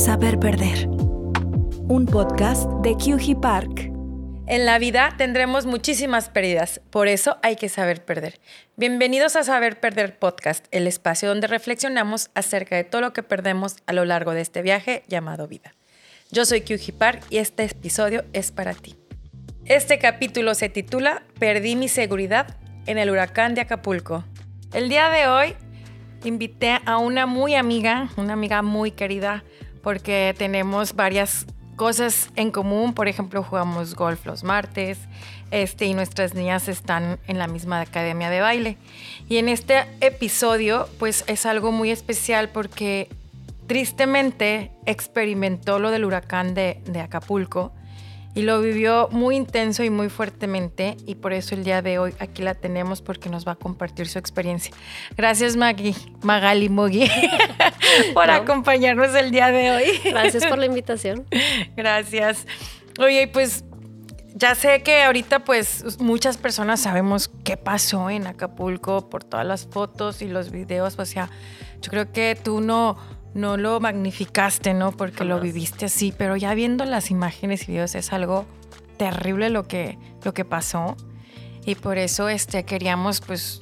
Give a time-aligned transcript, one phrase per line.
[0.00, 0.88] Saber Perder.
[0.88, 3.92] Un podcast de QG Park.
[4.46, 8.40] En la vida tendremos muchísimas pérdidas, por eso hay que saber perder.
[8.78, 13.76] Bienvenidos a Saber Perder Podcast, el espacio donde reflexionamos acerca de todo lo que perdemos
[13.84, 15.74] a lo largo de este viaje llamado vida.
[16.30, 18.96] Yo soy QG Park y este episodio es para ti.
[19.66, 22.56] Este capítulo se titula Perdí mi seguridad
[22.86, 24.24] en el huracán de Acapulco.
[24.72, 25.54] El día de hoy
[26.24, 29.44] invité a una muy amiga, una amiga muy querida,
[29.82, 31.46] porque tenemos varias
[31.76, 32.92] cosas en común.
[32.94, 34.98] Por ejemplo, jugamos golf los martes
[35.50, 38.76] este, y nuestras niñas están en la misma academia de baile.
[39.28, 43.08] Y en este episodio, pues es algo muy especial porque
[43.66, 47.72] tristemente experimentó lo del huracán de, de Acapulco
[48.34, 52.14] y lo vivió muy intenso y muy fuertemente y por eso el día de hoy
[52.20, 54.74] aquí la tenemos porque nos va a compartir su experiencia.
[55.16, 57.10] Gracias Maggie, Magali Mogi
[58.14, 60.00] por acompañarnos el día de hoy.
[60.04, 61.26] Gracias por la invitación.
[61.76, 62.46] Gracias.
[62.98, 63.64] Oye, pues
[64.34, 69.66] ya sé que ahorita pues muchas personas sabemos qué pasó en Acapulco por todas las
[69.66, 71.30] fotos y los videos, o sea,
[71.82, 72.96] yo creo que tú no
[73.34, 74.92] no lo magnificaste, ¿no?
[74.92, 78.46] Porque lo viviste así, pero ya viendo las imágenes y videos es algo
[78.96, 80.96] terrible lo que, lo que pasó.
[81.64, 83.60] Y por eso este, queríamos pues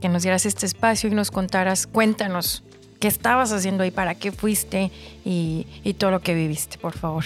[0.00, 2.64] que nos dieras este espacio y nos contaras, cuéntanos
[3.00, 4.90] qué estabas haciendo ahí, para qué fuiste
[5.24, 7.24] y, y todo lo que viviste, por favor.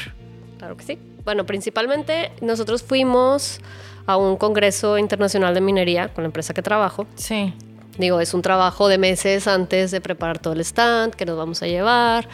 [0.58, 0.98] Claro que sí.
[1.25, 3.61] Bueno, principalmente nosotros fuimos
[4.06, 7.06] a un congreso internacional de minería con la empresa que trabajo.
[7.14, 7.52] Sí.
[7.98, 11.62] Digo, es un trabajo de meses antes de preparar todo el stand, que nos vamos
[11.62, 12.28] a llevar,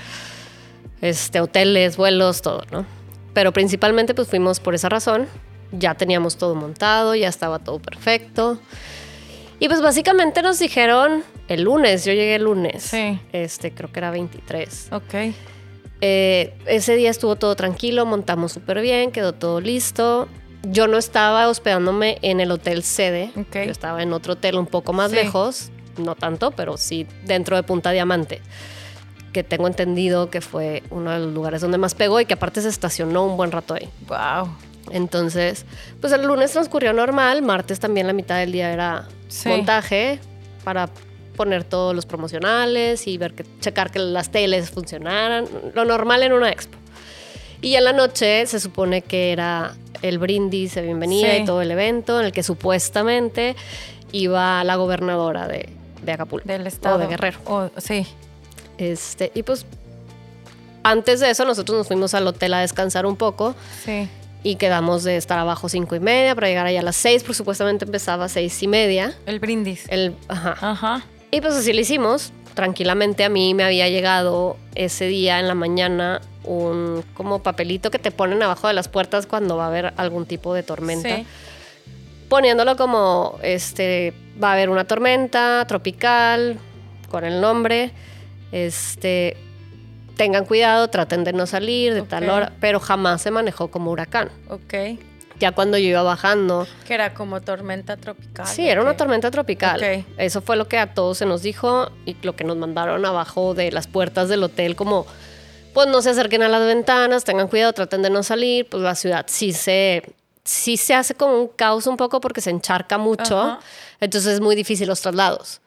[1.00, 2.86] este, hoteles, vuelos, todo, ¿no?
[3.32, 5.26] Pero principalmente pues fuimos por esa razón.
[5.72, 8.60] Ya teníamos todo montado, ya estaba todo perfecto.
[9.58, 12.82] Y pues básicamente nos dijeron el lunes, yo llegué el lunes.
[12.82, 13.18] Sí.
[13.32, 14.88] Este, creo que era 23.
[14.92, 15.14] Ok.
[16.00, 20.28] Eh, ese día estuvo todo tranquilo, montamos súper bien, quedó todo listo
[20.70, 23.30] yo no estaba hospedándome en el hotel sede.
[23.34, 27.62] Yo estaba en otro hotel un poco más lejos, no tanto, pero sí dentro de
[27.62, 28.40] Punta Diamante,
[29.32, 32.60] que tengo entendido que fue uno de los lugares donde más pegó y que aparte
[32.60, 33.88] se estacionó un buen rato ahí.
[34.08, 34.54] Wow.
[34.90, 35.64] Entonces,
[36.00, 39.08] pues el lunes transcurrió normal, martes también la mitad del día era
[39.46, 40.20] montaje
[40.62, 40.88] para
[41.36, 46.32] poner todos los promocionales y ver que checar que las teles funcionaran, lo normal en
[46.32, 46.78] una expo.
[47.64, 51.70] Y en la noche se supone que era el brindis de bienvenida y todo el
[51.70, 53.56] evento en el que supuestamente
[54.12, 55.70] iba la gobernadora de,
[56.02, 56.46] de Acapulco.
[56.46, 56.96] Del estado.
[56.96, 57.70] O de Guerrero.
[57.78, 58.06] sí.
[58.76, 59.66] Este, y pues
[60.82, 63.54] antes de eso nosotros nos fuimos al hotel a descansar un poco.
[63.84, 64.08] Sí.
[64.42, 67.34] Y quedamos de estar abajo cinco y media para llegar allá a las seis, porque
[67.38, 69.14] supuestamente empezaba a seis y media.
[69.24, 69.86] El brindis.
[69.88, 70.56] El, ajá.
[70.60, 71.06] Ajá.
[71.30, 72.30] Y pues así lo hicimos.
[72.54, 77.98] Tranquilamente a mí me había llegado ese día en la mañana un como papelito que
[77.98, 81.22] te ponen abajo de las puertas cuando va a haber algún tipo de tormenta.
[82.28, 86.58] Poniéndolo como, este, va a haber una tormenta tropical
[87.10, 87.92] con el nombre,
[88.52, 89.36] este,
[90.16, 94.30] tengan cuidado, traten de no salir de tal hora, pero jamás se manejó como huracán.
[94.48, 94.74] Ok.
[95.40, 96.66] Ya cuando yo iba bajando.
[96.86, 98.46] Que era como tormenta tropical.
[98.46, 100.04] Sí, era una tormenta tropical.
[100.16, 103.54] Eso fue lo que a todos se nos dijo y lo que nos mandaron abajo
[103.54, 105.06] de las puertas del hotel como
[105.74, 108.94] pues no se acerquen a las ventanas, tengan cuidado, traten de no salir, pues la
[108.94, 110.14] ciudad sí se,
[110.44, 113.58] sí se hace como un caos un poco porque se encharca mucho,
[114.00, 115.60] entonces es muy difícil los traslados.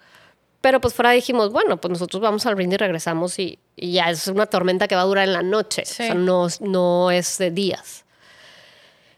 [0.61, 4.27] Pero pues fuera dijimos, bueno, pues nosotros vamos al brindis y regresamos y, ya es
[4.27, 7.51] una tormenta que va a durar en la noche, o sea, no, no es de
[7.51, 8.05] días.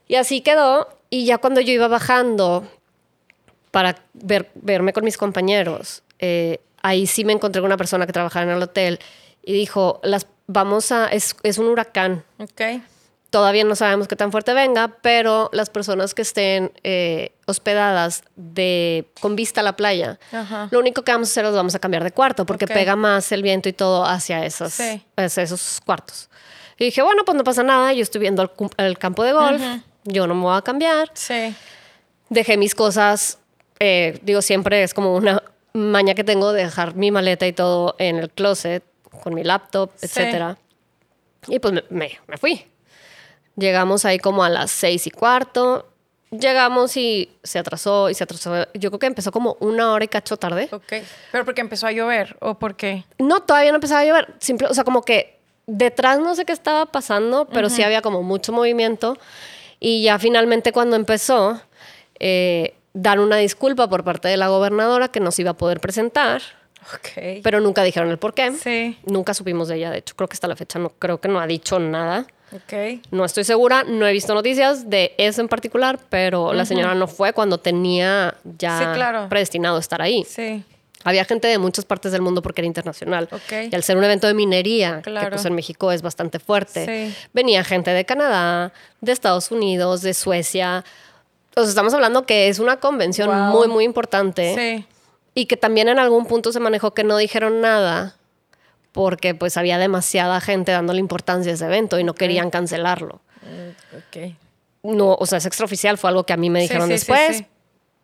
[0.09, 2.67] Y así quedó, y ya cuando yo iba bajando
[3.69, 8.11] para ver, verme con mis compañeros, eh, ahí sí me encontré con una persona que
[8.11, 8.99] trabajaba en el hotel
[9.43, 12.23] y dijo, las vamos a, es, un huracán.
[12.39, 12.81] Ok.
[13.29, 19.11] Todavía no sabemos qué tan fuerte venga, pero las personas que estén eh, hospedadas de,
[19.21, 20.17] con vista a la playa,
[20.71, 23.31] lo único que vamos a hacer es vamos a cambiar de cuarto porque pega más
[23.31, 24.79] el viento y todo hacia esos,
[25.15, 26.31] esos cuartos.
[26.79, 29.61] Y dije, bueno, pues no pasa nada, yo estoy viendo el, campo de golf,
[30.11, 31.09] yo no me voy a cambiar.
[31.13, 31.55] Sí.
[32.29, 33.39] Dejé mis cosas,
[33.79, 35.41] eh, digo, siempre es como una
[35.73, 38.83] maña que tengo de dejar mi maleta y todo en el closet
[39.23, 40.57] con mi laptop, etcétera.
[41.47, 42.65] Y pues me, me, fui.
[43.55, 45.87] Llegamos ahí como a las seis y cuarto.
[46.31, 48.67] Llegamos y se atrasó y se atrasó.
[48.73, 50.69] Yo creo que empezó como una hora y cacho tarde.
[50.71, 50.93] Ok.
[51.31, 53.05] ¿Pero porque empezó a llover o por qué?
[53.17, 54.35] No, todavía no empezaba a llover.
[54.39, 58.21] Simple, o sea, como que detrás no sé qué estaba pasando, pero sí había como
[58.21, 59.17] mucho movimiento.
[59.79, 61.61] Y ya finalmente cuando empezó,
[62.19, 66.41] eh, dar una disculpa por parte de la gobernadora que nos iba a poder presentar
[66.93, 67.41] Ok.
[67.43, 68.51] Pero nunca dijeron el por qué.
[68.53, 68.97] Sí.
[69.05, 71.39] Nunca supimos de ella, de hecho, creo que hasta la fecha no creo que no
[71.39, 72.25] ha dicho nada.
[72.51, 73.01] Ok.
[73.11, 77.07] No estoy segura, no he visto noticias de eso en particular, pero la señora no
[77.07, 79.27] fue cuando tenía ya Sí, claro.
[79.29, 80.23] predestinado estar ahí.
[80.27, 80.63] Sí.
[81.05, 83.29] Había gente de muchas partes del mundo porque era internacional.
[83.71, 87.15] Y al ser un evento de minería, que pues en México es bastante fuerte, Sí.
[87.33, 90.83] venía gente de Canadá, de Estados Unidos, de Suecia.
[91.55, 93.57] O sea, estamos hablando que es una convención Wow.
[93.59, 94.55] muy, muy importante.
[94.55, 94.85] Sí.
[95.35, 98.15] Y que también en algún punto se manejó que no dijeron nada
[98.91, 103.21] porque pues había demasiada gente dándole importancia a ese evento y no querían cancelarlo.
[104.83, 107.43] No, o sea, es extraoficial, fue algo que a mí me dijeron sí, sí, después.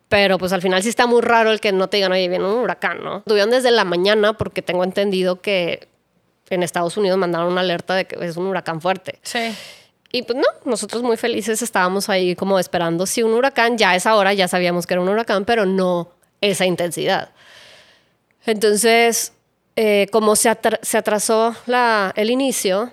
[0.08, 2.44] Pero pues al final sí está muy raro el que no te digan, oye, viene
[2.44, 3.22] un huracán, ¿no?
[3.22, 5.88] Tuvieron desde la mañana porque tengo entendido que
[6.48, 9.18] en Estados Unidos mandaron una alerta de que es un huracán fuerte.
[9.22, 9.52] Sí.
[10.12, 13.96] Y pues no, nosotros muy felices estábamos ahí como esperando si un huracán, ya a
[13.96, 16.10] esa hora ya sabíamos que era un huracán, pero no
[16.40, 17.30] esa intensidad.
[18.44, 19.32] Entonces,
[19.74, 22.92] eh, como se, se atrasó la, el inicio,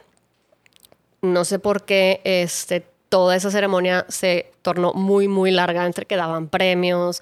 [1.21, 6.15] no sé por qué este, toda esa ceremonia se tornó muy, muy larga entre que
[6.15, 7.21] daban premios,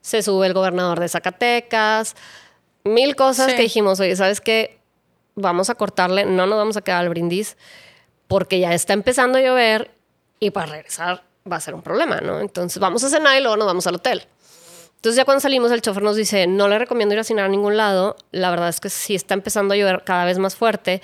[0.00, 2.14] se sube el gobernador de Zacatecas,
[2.84, 3.56] mil cosas Sí.
[3.56, 4.78] que dijimos, oye, ¿sabes qué?
[5.34, 7.56] Vamos a cortarle, no nos vamos a quedar al brindis
[8.28, 9.90] porque ya está empezando a llover
[10.38, 12.38] y para regresar va a ser un problema, ¿no?
[12.38, 14.22] Entonces vamos a cenar y luego nos vamos al hotel.
[14.94, 17.48] Entonces ya cuando salimos el chofer nos dice, no le recomiendo ir a cenar a
[17.48, 21.02] ningún lado, la verdad es que sí está empezando a llover cada vez más fuerte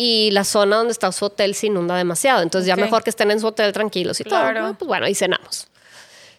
[0.00, 3.32] y la zona donde está su hotel se inunda demasiado, entonces ya mejor que estén
[3.32, 4.60] en su hotel tranquilos y Claro.
[4.60, 4.74] todo.
[4.74, 5.66] Pues bueno, ahí cenamos.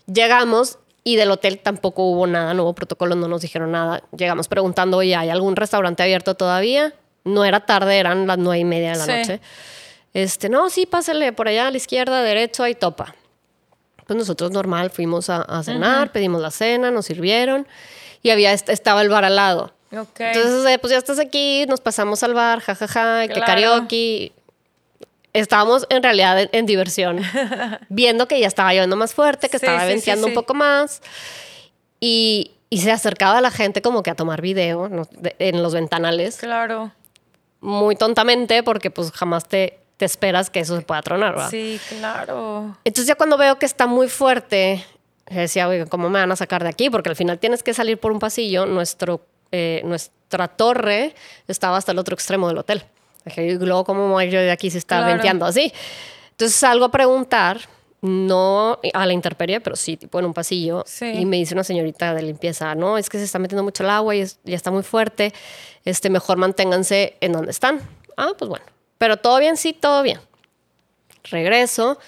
[0.08, 4.02] Llegamos y del hotel tampoco hubo nada, no hubo protocolos, no nos dijeron nada.
[4.18, 6.94] Llegamos preguntando, oye, ¿hay algún restaurante abierto todavía?
[7.26, 9.12] No era tarde, eran las nueve y media de la Sí.
[9.12, 9.42] noche.
[10.14, 13.14] Este, no, sí, pásale por allá a la izquierda, derecho, ahí topa.
[14.08, 17.68] Pues nosotros normal fuimos a, a cenar, pedimos la cena, nos sirvieron
[18.24, 19.74] y había est- estaba el bar al lado.
[19.92, 20.20] Ok.
[20.20, 23.46] Entonces, eh, pues ya estás aquí, nos pasamos al bar, jajaja, que Claro.
[23.46, 24.32] karaoke.
[25.34, 27.20] Estábamos en realidad en, en diversión,
[27.90, 30.30] viendo que ya estaba lloviendo más fuerte, que Sí, estaba sí, sí, venteando sí.
[30.32, 31.02] un poco más.
[32.00, 35.04] Y, y se acercaba la gente como que a tomar video ¿no?
[35.12, 36.92] de- en los ventanales, claro.
[37.62, 41.50] muy tontamente, porque pues jamás te, te esperas que eso se pueda tronar, ¿verdad?
[41.52, 42.76] Sí, claro.
[42.84, 44.84] Entonces ya cuando veo que está muy fuerte,
[45.30, 46.90] decía, oiga, ¿cómo me van a sacar de aquí?
[46.90, 48.66] Porque al final tienes que salir por un pasillo.
[48.66, 51.16] Nuestro, eh, nuestra torre
[51.48, 52.84] estaba hasta el otro extremo del hotel.
[53.26, 55.14] Dije, y luego, ¿cómo yo de aquí si está Claro.
[55.14, 55.72] venteando así?
[56.32, 57.60] Entonces salgo a preguntar,
[58.02, 60.84] no a la intemperie, pero sí, tipo en un pasillo.
[60.88, 61.06] Sí.
[61.06, 63.90] Y me dice una señorita de limpieza, no, es que se está metiendo mucho el
[63.90, 65.34] agua y es- ya está muy fuerte.
[65.84, 67.82] Este, mejor manténganse en donde están.
[68.16, 68.66] Ah, pues bueno.
[68.98, 70.20] Pero todo bien, sí, todo bien.
[71.26, 72.00] Regreso.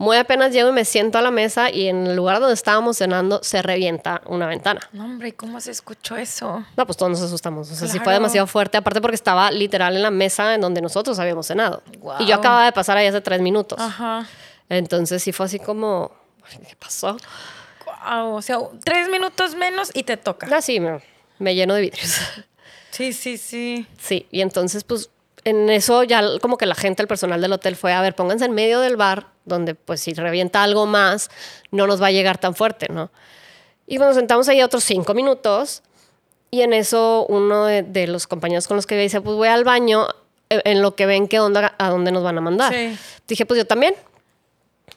[0.00, 2.96] Muy apenas llego y me siento a la mesa y en el lugar donde estábamos
[2.96, 4.80] cenando se revienta una ventana.
[4.92, 6.64] No, hombre, ¿y ¿cómo se escuchó eso?
[6.74, 7.70] No, pues todos nos asustamos.
[7.70, 8.20] O sea, sí fue Claro.
[8.20, 11.82] demasiado fuerte, aparte porque estaba literal en la mesa en donde nosotros habíamos cenado.
[12.18, 13.78] Y yo acababa de pasar ahí hace tres minutos.
[13.78, 14.26] Ajá.
[14.70, 16.10] Entonces sí fue así como,
[16.50, 17.18] "Ay, ¿qué pasó?
[17.84, 20.46] Guau, o sea, tres minutos menos y te toca.
[20.56, 21.02] Así me,
[21.38, 22.16] me lleno de vidrios.
[22.90, 23.86] Sí, sí, sí.
[24.00, 25.10] Sí, y entonces pues
[25.44, 28.44] en eso ya como que la gente, el personal del hotel fue, a ver, pónganse
[28.44, 31.30] en medio del bar, donde pues si revienta algo más,
[31.70, 33.10] no nos va a llegar tan fuerte, ¿no?
[33.86, 35.82] Y bueno, nos sentamos ahí otros cinco minutos
[36.50, 39.48] y en eso uno de, de los compañeros con los que iba dice, pues voy
[39.48, 40.06] al baño
[40.50, 42.72] eh, en lo que ven qué onda, a dónde nos van a mandar.
[42.72, 42.96] Sí.
[43.26, 43.94] Dije, pues yo también.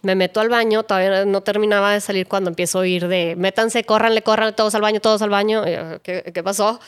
[0.04, 3.86] Me meto al baño, todavía no terminaba de salir cuando empiezo a oír de métanse,
[3.86, 5.66] córranle, córranle, todos al baño, todos al baño.
[5.66, 6.80] Yo, ¿Qué, qué pasó?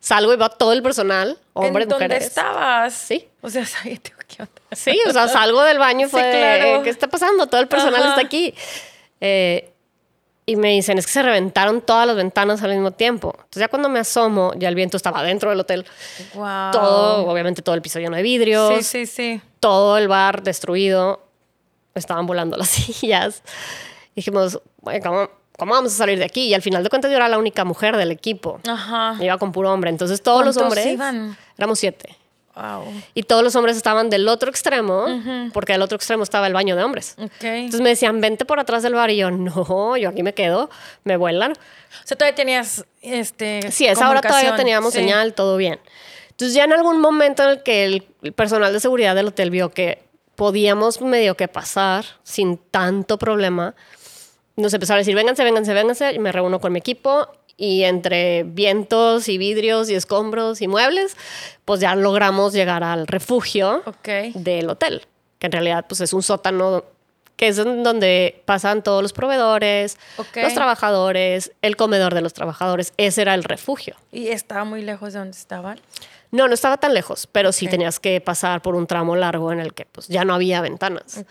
[0.00, 2.26] Salgo y va todo el personal, hombres, ¿En dónde mujeres.
[2.28, 2.94] estabas?
[2.94, 3.28] Sí.
[3.42, 4.52] O sea, qué onda.
[4.72, 6.82] Sí, o sea, salgo del baño y Sí, fue, de, claro.
[6.82, 7.46] ¿qué está pasando?
[7.46, 8.08] Todo el personal Ajá.
[8.14, 8.54] está aquí.
[9.20, 9.68] Eh,
[10.46, 13.32] y me dicen, es que se reventaron todas las ventanas al mismo tiempo.
[13.36, 15.84] Entonces ya cuando me asomo, ya el viento estaba dentro del hotel.
[16.34, 16.72] Wow.
[16.72, 19.42] Todo, obviamente todo el piso lleno de vidrios, Sí, sí, sí.
[19.60, 21.20] todo el bar destruido.
[21.94, 23.42] Estaban volando las sillas.
[24.14, 26.42] Dijimos, "Bueno, ¿cómo, ¿cómo vamos a salir de aquí?
[26.48, 28.60] Y al final de cuentas yo era la única mujer del equipo.
[28.66, 29.16] Ajá.
[29.20, 29.90] Iba con puro hombre.
[29.90, 30.94] Entonces todos los ¿Cuántos hombres...
[30.94, 31.36] iban?
[31.58, 32.16] Éramos siete.
[32.54, 32.84] Wow.
[33.14, 35.06] Y todos los hombres estaban del otro extremo,
[35.54, 37.14] porque del otro extremo estaba el baño de hombres.
[37.18, 37.30] Ok.
[37.44, 39.10] Entonces me decían, vente por atrás del bar.
[39.10, 40.68] Y yo, no, yo aquí me quedo,
[41.04, 41.52] me vuelan.
[41.52, 41.56] o
[42.06, 43.72] sea, todavía tenías este.
[43.72, 44.98] Sí, esa hora todavía teníamos Sí.
[44.98, 45.80] señal, todo bien.
[46.28, 49.70] Entonces ya en algún momento en el que el personal de seguridad del hotel vio
[49.70, 50.02] que
[50.36, 53.74] podíamos medio que pasar sin tanto problema,
[54.56, 56.12] nos empezaron a decir, vénganse, vénganse, vénganse.
[56.12, 61.16] Y me reúno con mi equipo y entre vientos y vidrios y escombros y muebles,
[61.64, 64.08] pues ya logramos llegar al refugio Ok.
[64.34, 65.06] del hotel,
[65.38, 66.84] que en realidad pues es un sótano
[67.36, 69.96] que es donde pasan todos los proveedores,
[70.36, 72.92] los trabajadores, el comedor de los trabajadores.
[72.98, 73.96] Ese era el refugio.
[74.12, 75.80] ¿Y estaba muy lejos de donde estaban?
[76.32, 79.60] No, no estaba tan lejos, pero sí tenías que pasar por un tramo largo en
[79.60, 81.24] el que pues, ya no había ventanas.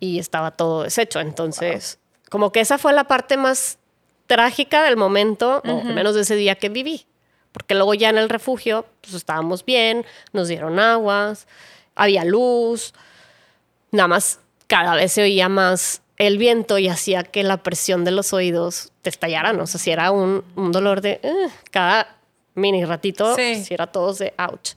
[0.00, 1.20] Y estaba todo deshecho.
[1.20, 3.78] Entonces, como que esa fue la parte más
[4.26, 7.06] trágica del momento, o menos de ese día que viví.
[7.52, 11.46] Porque luego ya en el refugio, pues estábamos bien, nos dieron aguas,
[11.94, 12.92] había luz,
[13.92, 18.10] nada más cada vez se oía más el viento y hacía que la presión de
[18.10, 19.58] los oídos te estallaran.
[19.60, 22.16] O sea, si era un, dolor de eh, cada
[22.54, 24.72] mini ratito, si era todos de ouch.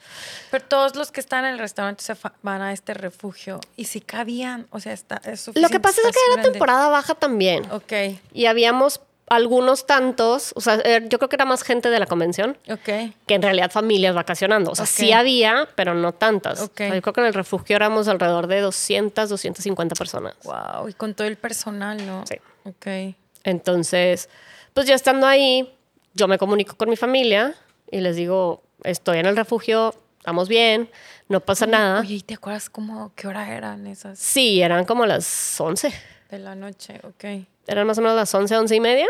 [0.51, 4.01] Pero todos los que están en el restaurante se van a este refugio y si
[4.01, 7.70] cabían, o sea, está, es Lo que pasa es que era temporada baja también.
[7.72, 7.94] Ok.
[8.34, 12.06] Y habíamos algunos tantos, o sea, eh, yo creo que era más gente de la
[12.06, 14.72] convención que en realidad familias vacacionando.
[14.72, 16.60] O sea, sí había, pero no tantas.
[16.60, 20.36] yo creo que en el refugio éramos alrededor de 200, 250 personas.
[20.44, 22.24] Wow, y con todo el personal, ¿no?
[22.27, 22.36] Sí.
[22.65, 23.15] Ok.
[23.44, 24.30] Entonces,
[24.74, 25.74] pues ya estando ahí,
[26.13, 27.56] yo me comunico con mi familia
[27.92, 30.90] y les digo, estoy en el refugio, estamos bien,
[31.30, 32.00] no pasa nada.
[32.02, 34.20] Oye, ¿y te acuerdas cómo, qué hora eran esas?
[34.20, 35.94] Sí, eran como las 11.
[36.30, 39.08] De la noche, ok eran más o menos las 11, 11 y media.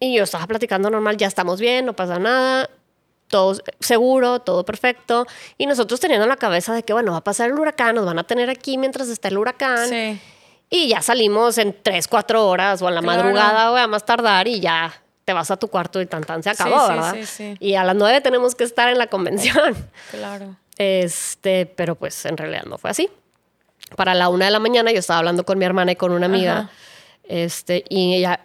[0.00, 2.70] Y yo estaba platicando normal, ya estamos bien, no pasa nada,
[3.28, 5.26] todo seguro, todo perfecto.
[5.56, 8.06] Y nosotros teniendo en la cabeza de que, bueno, va a pasar el huracán, nos
[8.06, 9.88] van a tener aquí mientras está el huracán.
[9.88, 10.20] Sí.
[10.70, 14.46] Y ya salimos en 3, 4 horas o en la madrugada o a más tardar
[14.46, 14.92] y ya
[15.28, 17.16] te vas a tu cuarto y tan tan se acabó, sí, ¿verdad?
[17.26, 19.76] Sí, y a las 9 tenemos que estar en la convención.
[20.10, 20.56] Claro.
[20.78, 23.10] Este, pero pues en realidad no fue así.
[23.94, 26.24] Para la una de la mañana yo estaba hablando con mi hermana y con una
[26.24, 26.70] amiga.
[27.24, 28.40] Este, y ella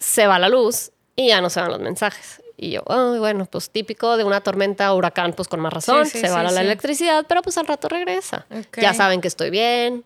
[0.00, 2.42] se va la luz y ya no se van los mensajes.
[2.56, 6.42] Y yo, bueno, pues típico de una tormenta, huracán, pues con más razón, se va
[6.42, 8.44] la electricidad, pero pues al rato regresa.
[8.76, 10.04] Ya saben que estoy bien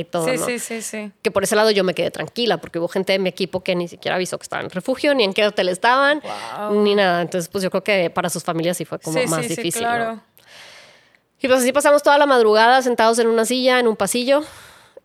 [0.00, 0.24] y todo.
[0.24, 0.46] Sí, ¿no?
[0.46, 1.12] sí, sí, sí.
[1.22, 3.74] Que por ese lado yo me quedé tranquila, porque hubo gente de mi equipo que
[3.76, 6.20] ni siquiera avisó que estaban en refugio, ni en qué hotel estaban,
[6.72, 7.22] ni nada.
[7.22, 9.82] Entonces, pues yo creo que para sus familias sí fue como más difícil.
[9.82, 10.20] Claro.
[11.40, 14.42] Y pues así pasamos toda la madrugada sentados en una silla, en un pasillo,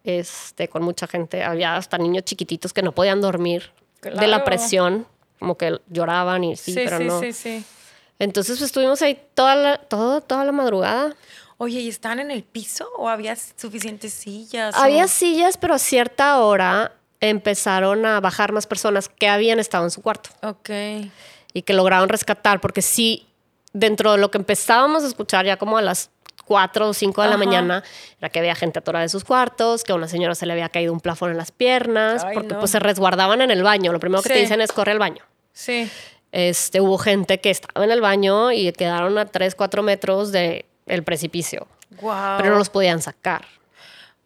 [0.03, 1.43] este, con mucha gente.
[1.43, 5.05] Había hasta niños chiquititos que no podían dormir de la presión,
[5.38, 7.19] como que lloraban y sí, pero no.
[7.19, 7.63] Sí, sí,
[8.17, 11.15] Entonces pues, estuvimos ahí toda la, todo, toda la madrugada.
[11.61, 14.73] Oye, ¿y están en el piso o había suficientes sillas?
[14.77, 19.91] Había sillas, pero a cierta hora empezaron a bajar más personas que habían estado en
[19.91, 20.29] su cuarto.
[20.41, 20.69] Ok.
[21.51, 23.27] Y que lograron rescatar, porque sí,
[23.73, 26.11] dentro de lo que empezábamos a escuchar ya como a las
[26.45, 27.83] 4 o 5 de la mañana,
[28.19, 30.69] era que había gente atorada en sus cuartos, que a una señora se le había
[30.69, 33.91] caído un plafón en las piernas, porque pues se resguardaban en el baño.
[33.91, 35.25] Lo primero que te dicen es corre al baño.
[35.51, 35.91] Sí.
[36.31, 40.65] Este, hubo gente que estaba en el baño y quedaron a 3, 4 metros del
[40.89, 41.67] el precipicio.
[42.01, 42.38] Wow.
[42.38, 43.46] Pero no los podían sacar.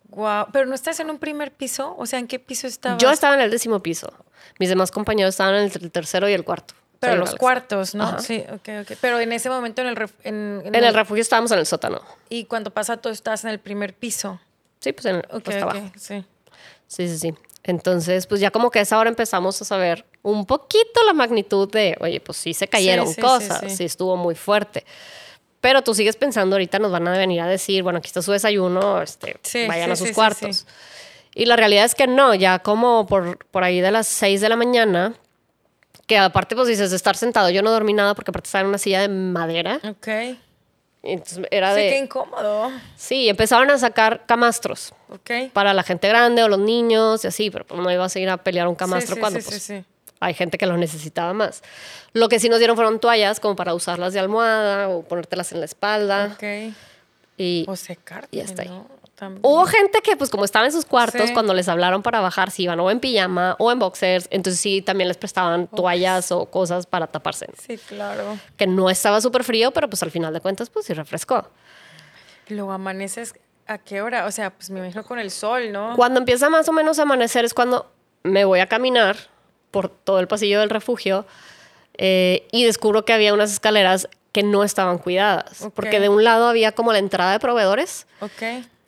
[0.10, 0.48] Wow.
[0.51, 3.01] Pero no estás en un primer piso, o sea, ¿en qué piso estabas?
[3.01, 4.12] Yo estaba en el décimo piso.
[4.60, 6.74] Mis demás compañeros estaban en el tercero y el cuarto.
[7.00, 8.20] Pero los cuartos, ¿no?
[8.20, 8.98] Sí, ok, ok.
[9.01, 12.01] Pero en ese momento en el, en, el, refugio estábamos en el sótano.
[12.29, 14.39] Y cuando pasa todo estás en el primer piso.
[14.79, 15.91] Sí, pues en el okay, abajo.
[15.98, 16.24] Sí.
[16.88, 17.34] sí, sí, sí.
[17.63, 21.70] Entonces, pues ya como que a esa hora empezamos a saber un poquito la magnitud
[21.70, 24.86] de, oye, pues sí se cayeron cosas, sí, estuvo muy fuerte.
[25.63, 28.34] Pero tú sigues pensando, ahorita nos van a venir a decir, bueno, aquí está su
[28.34, 30.67] desayuno, este, vayan a sus cuartos.
[31.34, 34.50] Y la realidad es que no, ya como por, por ahí de las 6 de
[34.50, 35.13] la mañana,
[36.05, 37.50] que aparte, pues dices, de estar sentado.
[37.50, 39.79] Yo no dormí nada porque aparte estaba en una silla de madera.
[39.89, 40.38] Ok.
[41.01, 41.84] Entonces era de.
[41.84, 42.70] Sí, qué incómodo.
[42.98, 44.93] Sí, empezaron a sacar camastros.
[45.08, 45.53] Ok.
[45.53, 48.29] Para la gente grande o los niños y así, pero pues no ibas a ir
[48.29, 49.86] a pelear un camastro cuando sí, pues, sí,
[50.23, 51.63] hay gente que lo necesitaba más.
[52.13, 55.59] Lo que sí nos dieron fueron toallas como para usarlas de almohada o ponértelas en
[55.59, 56.31] la espalda.
[56.33, 56.73] Ok.
[57.37, 58.71] Y, o secarte, y hasta ahí.
[59.41, 62.63] Hubo gente que, pues, como estaba en sus cuartos, cuando les hablaron para bajar, si
[62.63, 66.85] iban o en pijama o en boxers, entonces sí también les prestaban toallas o cosas
[66.85, 67.47] para taparse.
[67.57, 68.37] Sí, claro.
[68.57, 71.47] Que no estaba súper frío, pero pues al final de cuentas, pues sí refrescó.
[72.49, 73.33] Luego amaneces,
[73.67, 74.25] ¿a qué hora?
[74.25, 75.95] O sea, pues me imagino con el sol, ¿no?
[75.95, 77.89] Cuando empieza más o menos a amanecer es cuando
[78.23, 79.15] me voy a caminar
[79.73, 81.25] por todo el pasillo del refugio
[81.97, 85.67] eh, y descubro que había unas escaleras que no estaban cuidadas.
[85.73, 88.05] Porque de un lado había como la entrada de proveedores.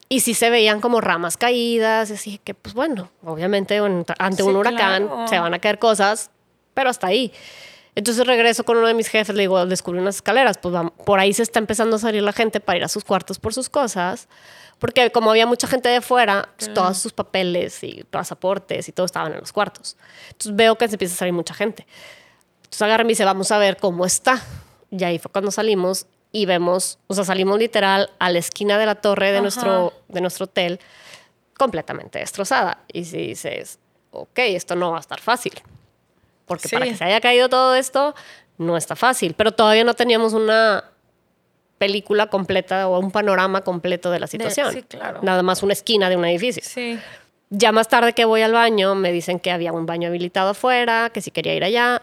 [0.07, 3.81] Y sí se veían como ramas caídas, así que, pues bueno, obviamente
[4.19, 6.29] ante un huracán se van a caer cosas,
[6.75, 7.33] pero hasta ahí.
[7.95, 11.19] Entonces regreso con uno de mis jefes, le digo, descubrí unas escaleras, pues vamos, por
[11.19, 13.69] ahí se está empezando a salir la gente para ir a sus cuartos por sus
[13.69, 14.27] cosas,
[14.79, 19.05] porque como había mucha gente de fuera, pues, todos sus papeles y pasaportes y todo
[19.05, 19.95] estaban en los cuartos.
[20.27, 21.87] Entonces veo que se empieza a salir mucha gente.
[22.57, 24.41] Entonces agarra y me dice, vamos a ver cómo está.
[24.91, 28.85] Y ahí fue cuando salimos y vemos, o sea, salimos literal a la esquina de
[28.85, 30.81] la torre de, nuestro, de nuestro hotel,
[31.57, 32.79] completamente destrozada.
[32.91, 33.79] Y si dices,
[34.11, 35.53] ok, esto no va a estar fácil.
[36.45, 38.15] Porque para que se haya caído todo esto,
[38.57, 39.33] no está fácil.
[39.33, 40.83] Pero todavía no teníamos una
[41.77, 44.71] película completa o un panorama completo de la situación.
[44.73, 45.19] sí, claro.
[45.23, 46.63] Nada más una esquina de un edificio.
[46.65, 46.99] Sí.
[47.49, 51.09] Ya más tarde que voy al baño, me dicen que había un baño habilitado afuera,
[51.13, 52.01] que si quería ir allá.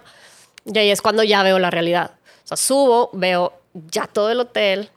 [0.64, 2.12] Y ahí es cuando ya veo la realidad.
[2.44, 4.90] O sea, subo, veo ya todo el hotel,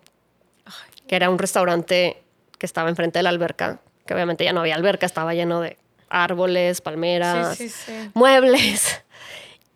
[1.07, 2.21] que era un restaurante
[2.57, 5.77] que estaba enfrente de la alberca, que obviamente ya no había alberca, estaba lleno de
[6.09, 7.59] árboles, palmeras,
[8.13, 9.01] muebles.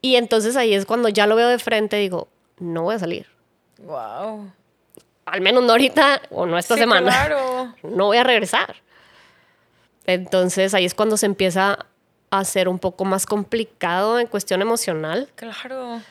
[0.02, 2.28] Y entonces ahí es cuando ya lo veo de frente, digo,
[2.60, 3.28] no voy a salir.
[3.80, 4.52] Wow.
[5.26, 7.12] Al menos no ahorita o no esta semana.
[7.12, 7.76] Claro.
[7.84, 8.76] No voy a regresar.
[10.06, 11.86] Entonces ahí es cuando se empieza
[12.32, 15.30] a ser un poco más complicado en cuestión emocional.
[15.36, 16.02] Claro.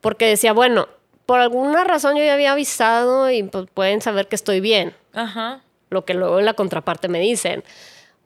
[0.00, 0.88] Porque decía, bueno,
[1.26, 4.94] por alguna razón yo ya había avisado y pues, pueden saber que estoy bien.
[5.12, 5.60] Ajá.
[5.90, 7.64] Lo que luego en la contraparte me dicen.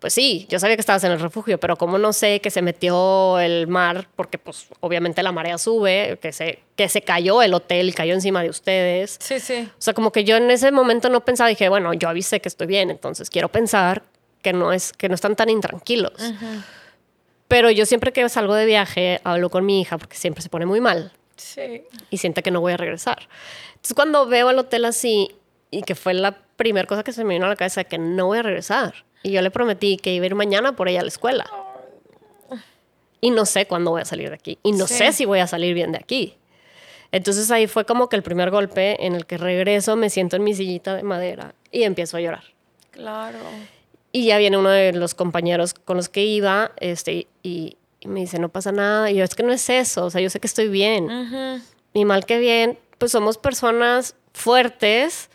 [0.03, 2.61] Pues sí, yo sabía que estabas en el refugio, pero como no sé que se
[2.61, 7.55] metió el mar, porque pues obviamente la marea sube, que se, que se cayó el
[7.55, 9.17] hotel, cayó encima de ustedes.
[9.21, 9.71] Sí, sí.
[9.71, 12.49] O sea, como que yo en ese momento no pensaba, dije, bueno, yo avisé que
[12.49, 14.03] estoy bien, entonces quiero pensar
[14.43, 16.35] que no, es, que no están tan intranquilos.
[17.47, 20.67] Pero yo siempre que salgo de viaje hablo con mi hija porque siempre se pone
[20.67, 21.13] muy mal.
[21.37, 21.85] Sí.
[22.11, 23.29] Y siente que no voy a regresar.
[23.69, 25.31] Entonces cuando veo el hotel así
[25.71, 28.27] y que fue la primera cosa que se me vino a la cabeza que no
[28.27, 29.05] voy a regresar.
[29.23, 31.47] Y yo le prometí que iba a ir mañana por ella a la escuela.
[33.21, 34.59] Y no sé cuándo voy a salir de aquí.
[34.63, 36.37] Y no sé si voy a salir bien de aquí.
[37.13, 40.45] Entonces ahí fue como que el primer golpe en el que regreso, me siento en
[40.45, 42.45] mi sillita de madera y empiezo a llorar.
[42.91, 43.39] Claro.
[44.13, 48.39] Y ya viene uno de los compañeros con los que iba este, y, me dice,
[48.39, 49.11] no pasa nada.
[49.11, 51.63] Y yo, es que no es eso, o sea, yo sé que estoy bien.
[51.95, 55.31] Ni mal que bien, pues somos personas fuertes,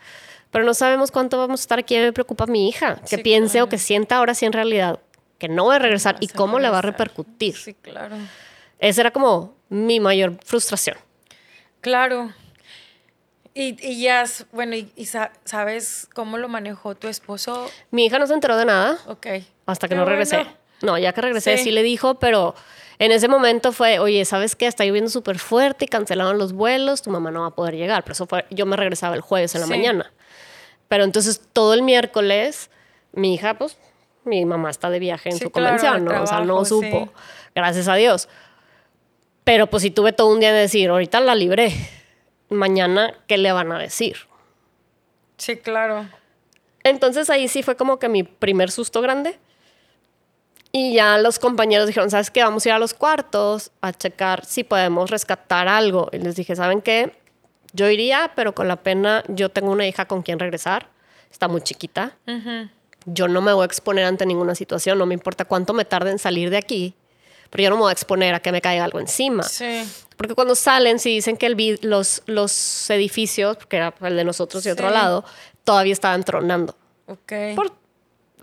[0.58, 1.96] pero no sabemos cuánto vamos a estar aquí.
[2.00, 5.00] me preocupa mi hija, que piense o que sienta ahora sí en realidad
[5.38, 7.56] que no va a regresar y cómo le va a repercutir.
[7.56, 8.16] Sí, claro.
[8.80, 10.98] Esa era como mi mayor frustración.
[11.80, 12.34] Claro.
[13.54, 17.70] Y, ya, bueno, y, sabes cómo lo manejó tu esposo?
[17.92, 18.98] Mi hija no se enteró de nada.
[19.06, 19.28] Ok.
[19.68, 20.48] Hasta que no regresé.
[20.82, 21.70] No, ya que regresé sí.
[21.70, 22.56] le dijo, pero
[22.98, 24.66] en ese momento fue, oye, ¿sabes qué?
[24.66, 28.02] Está lloviendo súper fuerte y cancelaron los vuelos, tu mamá no va a poder llegar.
[28.02, 30.12] Pero eso fue, yo me regresaba el jueves en la mañana.
[30.88, 32.70] Pero entonces todo el miércoles,
[33.12, 33.78] mi hija, pues,
[34.24, 36.22] mi mamá está de viaje en su convención, ¿no?
[36.22, 37.10] o sea, no supo.
[37.56, 38.30] Gracias a Dios.
[39.44, 41.74] Pero pues sí tuve todo un día de decir, ahorita la libré
[42.50, 44.18] mañana qué le van a decir.
[45.38, 46.08] Sí, claro.
[46.84, 49.40] Entonces ahí sí fue como que mi primer susto grande.
[50.72, 52.44] Y ya los compañeros dijeron, ¿sabes qué?
[52.44, 56.10] Vamos a ir a los cuartos a checar si podemos rescatar algo.
[56.12, 57.14] Y les dije, ¿saben qué?
[57.74, 60.90] Yo iría, pero con la pena, yo tengo una hija con quien regresar.
[61.32, 62.18] Está muy chiquita.
[63.06, 66.12] Yo no me voy a exponer ante ninguna situación, no me importa cuánto me tarde
[66.12, 66.96] en salir de aquí
[67.50, 69.44] pero yo no me voy a exponer a que me caiga algo encima.
[69.44, 69.84] Sí.
[70.16, 74.66] Porque cuando salen, si dicen que el los, los edificios, porque era el de nosotros
[74.66, 75.24] y otro lado,
[75.64, 76.76] todavía estaban tronando.
[77.08, 77.32] Ok.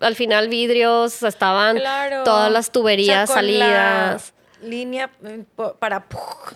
[0.00, 1.78] al final vidrios, estaban
[2.24, 4.32] todas las tuberías salidas.
[4.62, 5.44] línea eh,
[5.78, 6.06] para...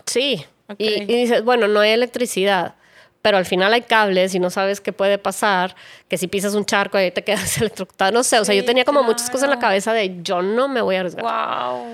[0.07, 0.45] Sí.
[0.77, 2.75] Y, y dices, bueno, no hay electricidad
[3.23, 5.75] pero al final hay cables y no sabes qué puede pasar,
[6.09, 8.85] que si pisas un charco ahí te quedas electrocutado, no sé, o sea, yo tenía
[8.85, 11.25] como muchas cosas en la cabeza de yo no me voy a arriesgar.
[11.25, 11.87] Wow.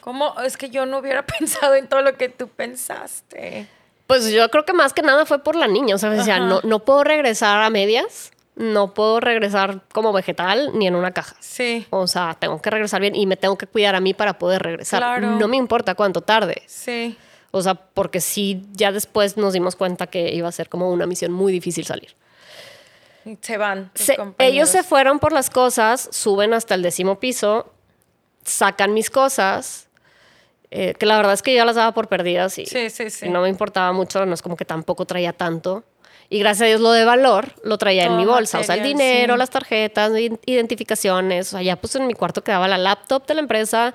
[0.00, 0.40] ¿Cómo?
[0.40, 3.66] Es que yo no hubiera pensado en todo lo que tú pensaste.
[4.06, 6.60] Pues yo creo que más que nada fue por la niña, o sea, decía, no,
[6.62, 11.34] no puedo regresar a medias, no puedo regresar como vegetal ni en una caja.
[11.40, 11.86] Sí.
[11.90, 14.62] O sea, tengo que regresar bien y me tengo que cuidar a mí para poder
[14.62, 15.00] regresar.
[15.00, 15.32] Claro.
[15.32, 16.62] No me importa cuánto tarde.
[16.66, 17.18] Sí.
[17.56, 21.06] O sea, porque sí, ya después nos dimos cuenta que iba a ser como una
[21.06, 22.14] misión muy difícil salir.
[23.40, 23.90] Se van.
[24.38, 27.72] ellos se fueron por las cosas, suben hasta el décimo piso,
[28.44, 29.88] sacan mis cosas,
[30.70, 33.26] eh, que la verdad es que yo las daba por perdidas y, sí, sí, sí.
[33.26, 35.82] y, no me importaba mucho, no es como que tampoco traía tanto.
[36.28, 38.82] Y gracias a Dios lo de valor lo traía en mi bolsa, o sea, el
[38.82, 40.12] dinero, las tarjetas,
[40.44, 43.94] identificaciones, o sea, ya pues en mi cuarto quedaba la laptop de la empresa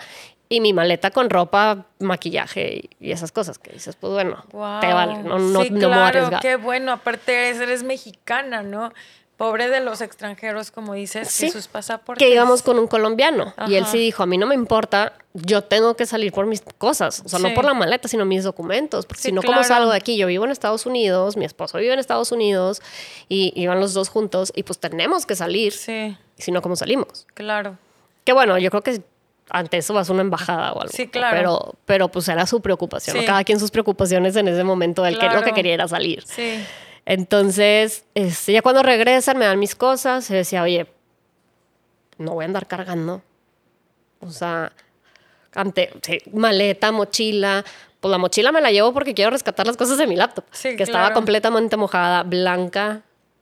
[0.52, 4.44] y mi maleta con ropa, maquillaje y, esas cosas que dices, pues bueno,
[4.82, 8.92] te vale, no, no, sí, claro, qué bueno, aparte eres mexicana, ¿no?
[9.38, 12.22] Pobre de los extranjeros, como dices, sí, sus pasaportes.
[12.22, 15.64] Que íbamos con un colombiano y él sí dijo, a mí no me importa, yo
[15.64, 19.06] tengo que salir por mis cosas, o sea, no por la maleta, sino mis documentos,
[19.06, 20.18] porque si no, ¿cómo salgo de aquí?
[20.18, 22.82] Yo vivo en Estados Unidos, mi esposo vive en Estados Unidos
[23.30, 25.72] y iban los dos juntos y pues tenemos que salir.
[25.72, 26.18] Sí.
[26.38, 27.26] Si no, ¿cómo salimos?
[27.36, 27.78] Claro.
[28.26, 29.02] Que bueno, yo creo que
[29.52, 30.94] ante eso vas a una embajada o algo.
[30.94, 31.38] Sí, claro.
[31.38, 33.18] Pero, pero pues era su preocupación.
[33.26, 35.06] Cada quien sus preocupaciones en ese momento.
[35.06, 36.24] Él que lo que quería era salir.
[36.26, 36.64] Sí.
[37.06, 40.26] Entonces, este, ya cuando regresan, me dan mis cosas.
[40.26, 40.88] Se decía, oye,
[42.18, 43.22] no voy a andar cargando.
[44.22, 44.72] O sea,
[45.54, 45.92] ante
[46.32, 47.66] maleta, mochila.
[48.00, 50.82] Pues la mochila me la llevo porque quiero rescatar las cosas de mi laptop, que
[50.82, 53.02] estaba completamente mojada, blanca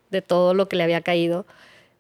[0.10, 1.46] de todo lo que le había caído.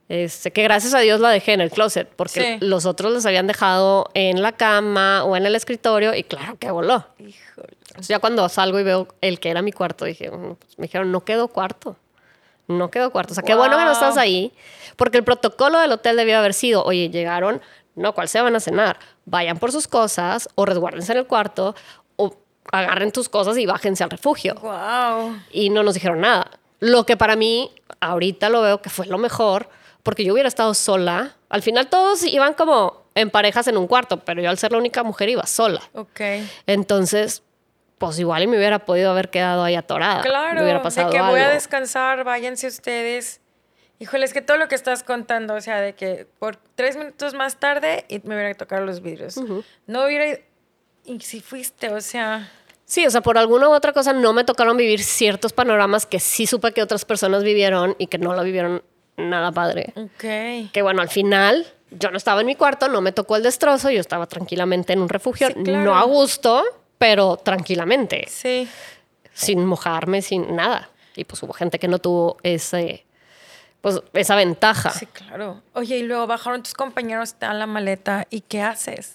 [0.10, 3.46] Este, que gracias a Dios la dejé en el closet, porque los otros los habían
[3.46, 7.06] dejado en la cama o en el escritorio y claro que voló.
[7.20, 7.78] Híjole.
[8.08, 11.24] ya cuando salgo y veo el que era mi cuarto, dije, pues", me dijeron, no
[11.24, 11.96] quedó cuarto.
[12.68, 13.34] No quedó cuarto.
[13.34, 14.52] O sea, qué bueno que no estás ahí,
[14.96, 17.62] porque el protocolo del hotel debió haber sido, oye, llegaron,
[17.94, 18.98] no, ¿cuál se van a cenar?
[19.26, 21.76] Vayan por sus cosas o resguárdense en el cuarto
[22.16, 22.36] o
[22.72, 24.56] agarren tus cosas y bájense al refugio.
[24.56, 25.36] Wow.
[25.52, 26.50] Y no nos dijeron nada.
[26.80, 29.70] Lo que para mí, ahorita lo veo que fue lo mejor,
[30.04, 31.36] porque yo hubiera estado sola.
[31.50, 34.78] Al final todos iban como en parejas en un cuarto, pero yo al ser la
[34.78, 35.82] única mujer iba sola.
[35.94, 36.22] Ok.
[36.68, 37.44] Entonces,
[37.98, 40.22] pues igual me hubiera podido haber quedado ahí atorada.
[40.22, 43.42] Claro, hubiera pasado de que voy a descansar, váyanse ustedes.
[44.00, 47.34] Híjole, es que todo lo que estás contando, o sea, de que por tres minutos
[47.34, 49.36] más tarde me hubiera tocado los vidrios.
[49.88, 50.40] No hubiera...
[51.04, 52.50] Y si fuiste, o sea...
[52.86, 56.20] Sí, o sea, por alguna u otra cosa no me tocaron vivir ciertos panoramas que
[56.20, 58.82] sí supe que otras personas vivieron y que no lo vivieron
[59.20, 59.94] nada padre.
[59.96, 60.72] Ok.
[60.72, 63.90] Que bueno, al final yo no estaba en mi cuarto, no me tocó el destrozo,
[63.90, 66.64] yo estaba tranquilamente en un refugio, no a gusto,
[66.98, 68.26] pero tranquilamente.
[68.28, 68.68] Sí.
[69.34, 70.90] Sin mojarme, sin nada.
[71.16, 73.06] Y pues hubo gente que no tuvo ese,
[73.82, 74.92] pues, esa ventaja.
[74.92, 75.62] Sí, claro.
[75.74, 79.14] Oye, y luego bajaron tus compañeros, te dan la maleta, ¿y qué haces?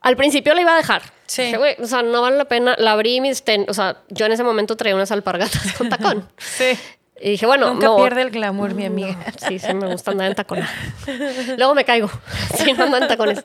[0.00, 1.02] Al principio la iba a dejar.
[1.26, 1.52] Sí.
[1.80, 2.76] o sea, no vale la pena.
[2.78, 6.28] La abrí mis ten, o sea, yo en ese momento traía unas alpargatas con tacón.
[6.38, 6.78] sí.
[7.20, 9.16] Y dije, bueno, Nunca pierde el glamour, mi amiga.
[9.48, 10.68] sí, sí, me gusta andar en tacones.
[11.56, 12.08] Luego me caigo.
[12.56, 13.44] Sí, no ando en tacones.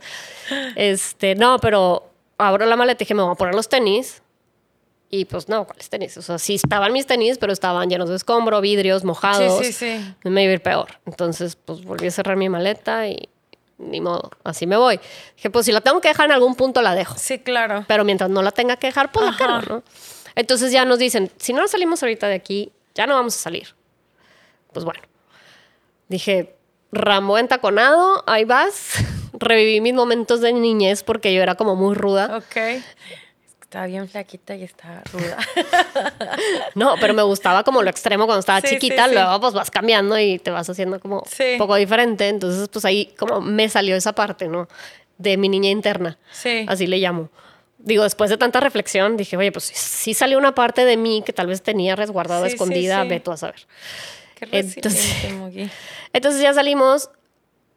[0.75, 4.21] Este, no, pero abro la maleta y dije, me voy a poner los tenis.
[5.09, 6.17] Y pues no, ¿cuáles tenis?
[6.17, 9.59] O sea, sí estaban mis tenis, pero estaban llenos de escombro, vidrios, mojados.
[9.59, 10.29] Sí, sí, sí.
[10.29, 10.99] Me iba a ir peor.
[11.05, 13.29] Entonces, pues volví a cerrar mi maleta y
[13.77, 14.99] ni modo, así me voy.
[15.35, 17.15] Dije, pues si la tengo que dejar en algún punto, la dejo.
[17.17, 17.85] Sí, claro.
[17.87, 19.83] Pero mientras no la tenga que dejar, pues la cargo, ¿no?
[20.35, 23.75] Entonces ya nos dicen, si no salimos ahorita de aquí, ya no vamos a salir.
[24.71, 25.01] Pues bueno,
[26.07, 26.55] dije,
[26.91, 28.95] Rambo entaconado, ahí vas.
[29.33, 32.37] Reviví mis momentos de niñez porque yo era como muy ruda.
[32.37, 32.83] Ok.
[33.61, 35.37] Estaba bien flaquita y estaba ruda.
[36.75, 39.07] no, pero me gustaba como lo extremo cuando estaba chiquita.
[39.07, 42.27] Luego pues vas cambiando y te vas haciendo como un poco diferente.
[42.29, 44.67] Entonces pues ahí como me salió esa parte, ¿no?
[45.17, 46.19] De mi niña interna.
[46.31, 46.67] Sí.
[46.69, 47.29] Así le llamo
[47.83, 51.33] digo, después de tanta reflexión, dije, oye, pues sí salió una parte de mí que
[51.33, 53.67] tal vez tenía resguardada, escondida, ve tú a saber.
[54.35, 55.15] Qué entonces,
[56.13, 57.09] entonces ya salimos,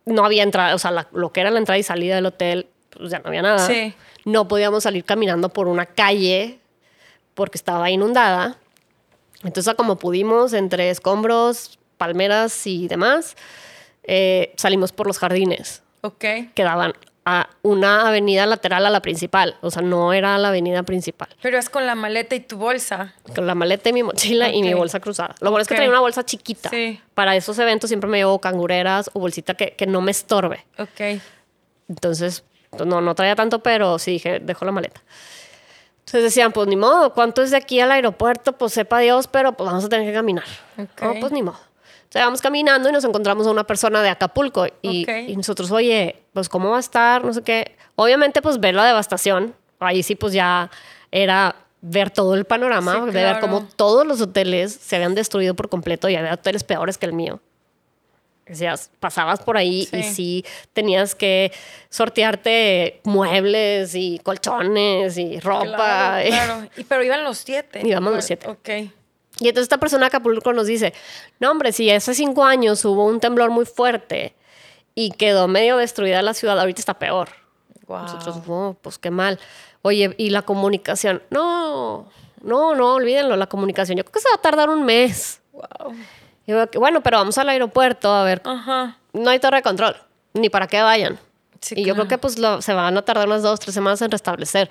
[0.04, 3.10] no había entrada, o sea, lo que era la entrada y salida del hotel, pues
[3.10, 3.66] ya no había nada.
[3.66, 3.94] Sí.
[4.24, 6.58] No podíamos salir caminando por una calle
[7.34, 8.58] porque estaba inundada.
[9.42, 13.36] Entonces, como pudimos, entre escombros, palmeras y demás,
[14.04, 15.82] eh, salimos por los jardines.
[16.00, 16.24] Ok.
[16.54, 16.94] Quedaban
[17.26, 19.56] a una avenida lateral a la principal.
[19.60, 21.28] O sea, no era la avenida principal.
[21.42, 23.14] Pero es con la maleta y tu bolsa.
[23.34, 25.34] Con la maleta y mi mochila y mi bolsa cruzada.
[25.40, 26.70] Lo bueno es que traía una bolsa chiquita.
[26.70, 27.00] Sí.
[27.14, 30.64] Para esos eventos siempre me llevo cangureras o bolsita que, que no me estorbe.
[30.78, 31.20] Ok.
[31.88, 35.02] Entonces, pues, no, no traía tanto, pero sí dije, dejo la maleta.
[36.00, 38.52] Entonces decían, pues ni modo, ¿cuánto es de aquí al aeropuerto?
[38.52, 40.44] Pues sepa Dios, pero pues vamos a tener que caminar.
[40.74, 41.08] Okay.
[41.08, 41.58] No, pues ni modo.
[42.20, 46.48] Vamos caminando y nos encontramos a una persona de Acapulco y, y, nosotros, oye, pues
[46.48, 47.76] cómo va a estar, no sé qué.
[47.94, 49.54] Obviamente, pues ver la devastación.
[49.78, 50.70] Ahí sí, pues ya
[51.10, 55.68] era ver todo el panorama, de ver cómo todos los hoteles se habían destruido por
[55.68, 57.40] completo y había hoteles peores que el mío.
[58.50, 61.52] O sea, pasabas por ahí y sí tenías que
[61.90, 66.20] sortearte muebles y colchones y ropa.
[66.24, 67.80] Claro, Y, pero iban los siete.
[67.84, 68.48] Íbamos los siete.
[68.48, 68.68] Ok.
[69.40, 70.94] Y entonces esta persona de Acapulco nos dice,
[71.40, 74.34] no hombre, si hace cinco años hubo un temblor muy fuerte
[74.94, 77.28] y quedó medio destruida la ciudad, ahorita está peor.
[77.88, 79.38] Nosotros, oh, pues qué mal.
[79.82, 81.22] Oye, ¿y la comunicación?
[81.30, 82.08] No,
[82.42, 83.98] no, no, olvídenlo, la comunicación.
[83.98, 85.40] Yo creo que se va a tardar un mes.
[85.52, 85.94] Wow.
[86.46, 88.42] Y bueno, pero vamos al aeropuerto a ver.
[89.12, 89.96] No hay torre de control,
[90.34, 91.18] ni para qué vayan.
[91.70, 94.68] y yo creo que pues se van a tardar unas dos, tres semanas en restablecer.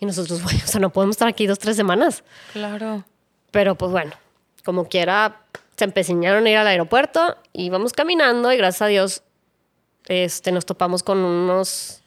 [0.00, 2.24] Y nosotros, bueno, o sea, no podemos estar aquí dos, tres semanas.
[2.52, 3.04] Claro.
[3.50, 4.12] Pero pues bueno,
[4.64, 5.42] como quiera,
[5.76, 9.22] se empecinaron a ir al aeropuerto y vamos caminando y gracias a Dios
[10.06, 12.00] este, nos topamos con unos,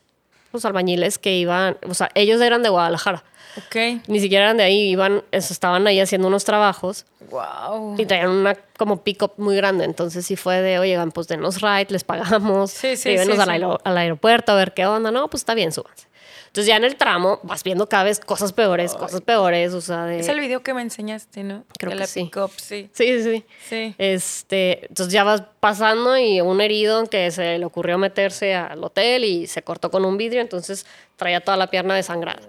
[0.51, 3.23] unos albañiles que iban, o sea, ellos eran de Guadalajara.
[3.57, 4.01] Ok.
[4.07, 7.05] Ni siquiera eran de ahí, iban, estaban ahí haciendo unos trabajos.
[7.29, 7.95] Wow.
[7.97, 9.83] Y traían una como pick-up muy grande.
[9.83, 12.71] Entonces sí fue de, oigan, pues denos ride, les pagamos.
[12.71, 15.11] Sí, sí, sí, al, al, aeropuerto a ver qué onda.
[15.11, 16.07] No, pues está bien, súbanse.
[16.51, 20.03] Entonces ya en el tramo vas viendo cada vez cosas peores, cosas peores, o sea,
[20.03, 20.19] de...
[20.19, 21.63] Es el video que me enseñaste, ¿no?
[21.79, 22.23] Creo de que la sí.
[22.25, 22.89] pick-up, sí.
[22.91, 23.95] Sí, sí, Sí.
[23.97, 29.23] Este, entonces ya vas pasando y un herido que se le ocurrió meterse al hotel
[29.23, 30.85] y se cortó con un vidrio, entonces
[31.15, 32.41] traía toda la pierna desangrada.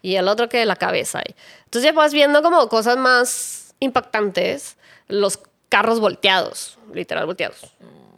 [0.00, 1.20] Y el otro que la cabeza.
[1.66, 7.60] Entonces ya vas viendo como cosas más impactantes, los carros volteados, literal volteados.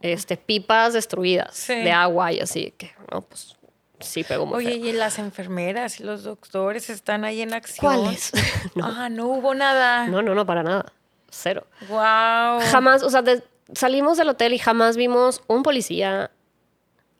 [0.03, 1.75] Este, pipas destruidas Sí.
[1.75, 3.57] de agua y así, que no, pues
[4.03, 4.87] sí pegó muy Oye, feo.
[4.87, 7.81] y las enfermeras y los doctores están ahí en acción.
[8.03, 8.33] ¿Cuáles?
[8.75, 10.07] no, Ah, no hubo nada.
[10.07, 10.87] no, no, no, para nada.
[11.31, 11.67] Cero.
[11.89, 12.61] Wow.
[12.71, 13.43] Jamás, o sea, de-
[13.75, 16.31] salimos del hotel y jamás vimos un policía,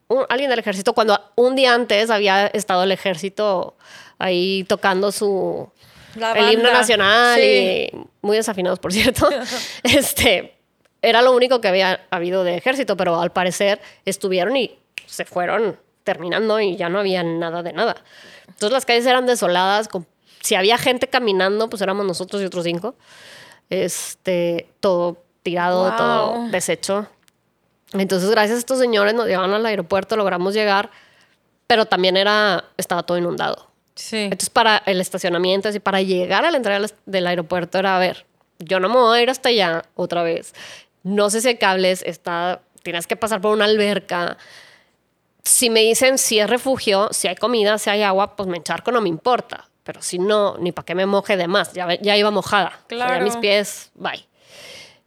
[0.07, 3.75] un- alguien del ejército, cuando un día antes había estado el ejército
[4.19, 5.69] ahí tocando su
[6.35, 7.89] el himno nacional Sí.
[7.91, 7.91] y
[8.21, 9.27] muy desafinados, por cierto.
[9.83, 10.55] este
[11.01, 15.77] era lo único que había habido de ejército, pero al parecer estuvieron y se fueron
[16.03, 17.95] terminando y ya no había nada de nada.
[18.47, 20.05] Entonces las calles eran desoladas, con-
[20.41, 22.95] si había gente caminando, pues éramos nosotros y otros cinco.
[23.69, 25.97] Este, todo tirado, Wow.
[25.97, 27.07] todo deshecho.
[27.93, 30.89] Entonces, gracias a estos señores nos llevaron al aeropuerto, logramos llegar,
[31.67, 33.69] pero también era, estaba todo inundado.
[33.95, 34.17] Sí.
[34.23, 38.25] Entonces, para el estacionamiento, así, para llegar a la entrada del- aeropuerto era, a ver,
[38.59, 40.53] yo no me voy a ir hasta allá otra vez.
[41.03, 44.37] No sé si hay cables, está, tienes que pasar por una alberca.
[45.43, 48.91] Si me dicen si es refugio, si hay comida, si hay agua, pues me encharco,
[48.91, 49.69] no me importa.
[49.83, 51.73] Pero si no, ni para qué me moje de más.
[51.73, 52.67] Ya, ya iba mojada.
[52.69, 53.23] O sea, Claro.
[53.25, 54.25] mis pies, bye.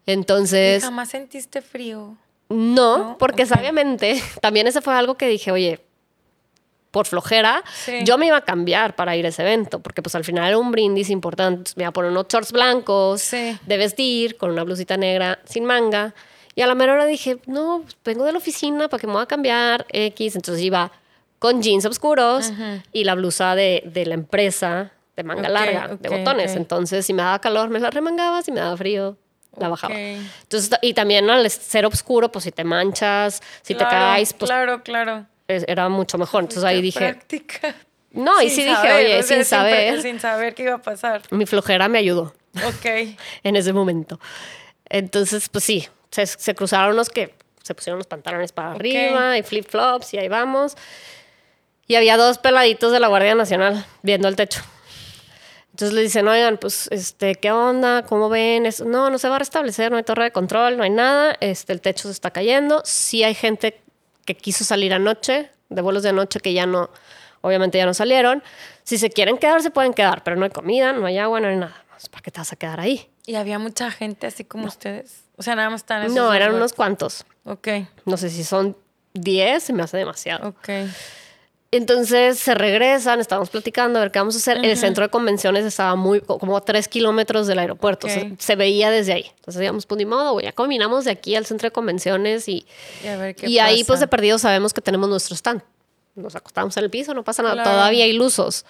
[0.04, 2.16] ¿Y Entonces, jamás sentiste frío.
[2.50, 3.16] no, ¿No?
[3.18, 5.80] porque sabiamente también ese fue algo que dije, oye,
[6.90, 8.00] por flojera, Sí.
[8.04, 10.58] yo me iba a cambiar para ir a ese evento, porque pues al final era
[10.58, 11.72] un brindis importante.
[11.76, 13.58] Me iba a poner unos shorts blancos Sí.
[13.66, 16.14] de vestir, con una blusita negra sin manga.
[16.56, 19.12] Y a la mera hora dije, no, pues, vengo de la oficina, ¿para que me
[19.12, 19.86] voy a cambiar?
[19.90, 20.34] X.
[20.36, 20.90] Entonces iba
[21.38, 22.50] con jeans oscuros
[22.92, 26.50] y la blusa de, de la empresa de manga Ok, larga, de ok, botones.
[26.52, 26.56] ok.
[26.56, 29.16] Entonces, si me daba calor, me la remangaba, si me daba frío,
[29.58, 29.94] la bajaba.
[29.94, 34.50] Entonces, y también al ser oscuro, pues si te manchas, si te Claro, caes, pues
[34.50, 35.26] Claro, claro.
[35.48, 36.42] era mucho mejor.
[36.44, 37.74] Entonces ahí dije, Práctica.
[38.12, 40.62] no, y sí Sin dije, saber, oye, o sea, sin saber, pre- Sin saber qué
[40.62, 41.20] iba a pasar.
[41.30, 42.32] mi flojera me ayudó
[42.64, 42.86] Ok.
[43.42, 44.18] en ese momento.
[44.88, 48.76] Entonces, pues sí, se, se cruzaron los que se pusieron los pantalones para Ok.
[48.76, 50.76] arriba y flip-flops y ahí vamos.
[51.88, 54.62] Y había dos peladitos de la Guardia Nacional viendo el techo.
[55.72, 58.02] Entonces le dicen, oigan, pues, este, ¿qué onda?
[58.04, 58.64] ¿Cómo ven?
[58.64, 61.36] Es- no, no se va a restablecer, no hay torre de control, no hay nada,
[61.40, 62.80] este, el techo se está cayendo.
[62.84, 63.78] Sí hay gente
[64.24, 66.88] que quiso salir anoche, de vuelos de anoche que ya no,
[67.42, 68.42] obviamente ya no salieron.
[68.84, 71.48] Si se quieren quedar, se pueden quedar, pero no hay comida, no hay agua, no
[71.48, 71.84] hay nada.
[71.90, 73.10] Pues, ¿Para qué te vas a quedar ahí?
[73.26, 75.24] Y había mucha gente así como ustedes.
[75.36, 77.24] O sea, nada más están esos No, eran unos cuantos.
[77.44, 77.68] Ok,
[78.04, 78.76] No sé si son
[79.14, 80.48] 10, se me hace demasiado.
[80.48, 80.68] ok.
[81.72, 84.64] Entonces se regresan, estábamos platicando a ver qué vamos a hacer.
[84.64, 88.06] El centro de convenciones estaba muy, como a tres kilómetros del aeropuerto.
[88.06, 88.12] Ok.
[88.12, 89.26] Se, se veía desde ahí.
[89.36, 92.66] Entonces digamos, pues ni modo, ya caminamos de aquí al centro de convenciones y,
[93.02, 95.60] Y a ver qué y ahí pues de perdido sabemos que tenemos nuestro stand.
[96.14, 97.54] Nos acostamos en el piso, no pasa nada.
[97.56, 97.70] Claro.
[97.72, 98.64] Todavía ilusos.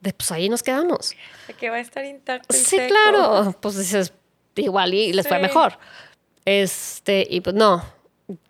[0.00, 1.12] De, pues ahí nos quedamos.
[1.46, 2.88] De que va a estar intacto y Sí, seco.
[2.88, 3.54] claro.
[3.60, 4.12] Pues dices,
[4.62, 5.78] igual y les fue mejor.
[6.44, 7.84] Este, y pues no.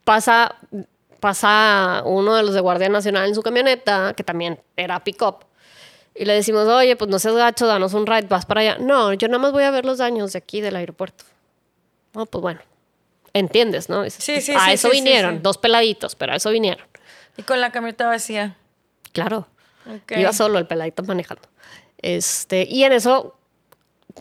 [0.04, 0.56] Pasa,
[1.20, 5.44] pasa uno de los de Guardia Nacional en su camioneta, que también era pick-up.
[6.14, 8.78] Y le decimos, oye, pues no seas gacho, danos un ride, vas para allá.
[8.78, 11.24] No, yo nada más voy a ver los daños de aquí del aeropuerto.
[12.14, 12.60] No, pues bueno.
[13.32, 14.04] Entiendes, ¿no?
[14.04, 15.40] Dices, Sí, pues, sí, a sí, eso sí, vinieron, sí.
[15.42, 16.86] dos peladitos, pero a eso vinieron.
[17.36, 18.56] Y con la camioneta vacía.
[19.12, 19.48] Claro.
[19.86, 20.12] Ok.
[20.16, 21.42] Iba solo el peladito manejando.
[21.98, 23.36] Este, y en eso,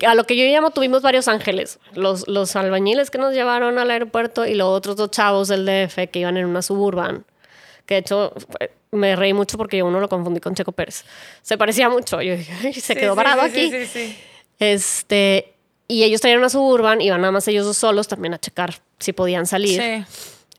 [0.07, 1.79] a lo que yo llamo, tuvimos varios ángeles.
[1.93, 6.09] Los, los albañiles que nos llevaron al aeropuerto y los otros dos chavos del DF
[6.11, 7.25] que iban en una suburban.
[7.85, 11.03] Que de hecho fue- me reí mucho porque yo uno lo confundí con Checo Pérez.
[11.41, 12.21] Se parecía mucho.
[12.21, 13.71] Yo dije, "Ay, se quedó sí, parado sí, aquí.
[13.71, 14.17] Sí, sí, sí.
[14.59, 15.53] Este,
[15.87, 19.13] y ellos traían una suburban, iban nada más ellos dos solos también a checar si
[19.13, 19.81] podían salir.
[19.81, 20.05] Sí.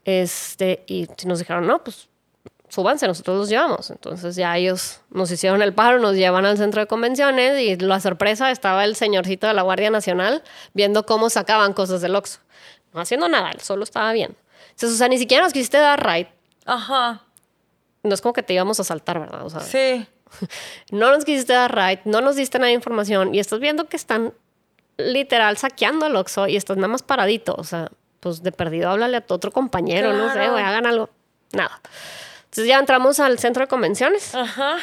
[0.04, 2.08] Este, y nos dijeron, no, pues
[2.74, 3.90] súbanse, nosotros los llevamos.
[3.90, 8.00] Entonces ya ellos nos hicieron el paro, nos llevan al centro de convenciones y la
[8.00, 10.42] sorpresa estaba el señorcito de la Guardia Nacional
[10.74, 12.40] viendo cómo sacaban cosas del Oxxo.
[12.92, 14.36] No haciendo nada, él solo estaba viendo.
[14.70, 16.28] Entonces, o sea, ni siquiera nos quisiste dar ride.
[16.66, 17.22] Ajá.
[18.02, 19.46] No es como que te íbamos a saltar, ¿verdad?
[19.46, 20.06] O sea, Sí.
[20.90, 23.96] no nos quisiste dar ride, no nos diste nada de información y estás viendo que
[23.96, 24.34] están
[24.96, 27.54] literal saqueando el Oxxo y estás nada más paradito.
[27.56, 30.52] O sea, pues de perdido háblale a tu otro compañero, no sé, Claro.
[30.52, 31.10] güey, hagan algo.
[31.52, 31.80] Nada.
[32.54, 34.76] Entonces ya entramos al centro de convenciones Ajá.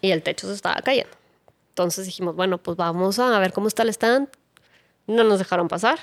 [0.00, 1.12] y el techo se estaba cayendo.
[1.68, 4.30] Entonces dijimos, bueno, pues vamos a ver cómo está el stand.
[5.06, 5.98] No nos dejaron pasar.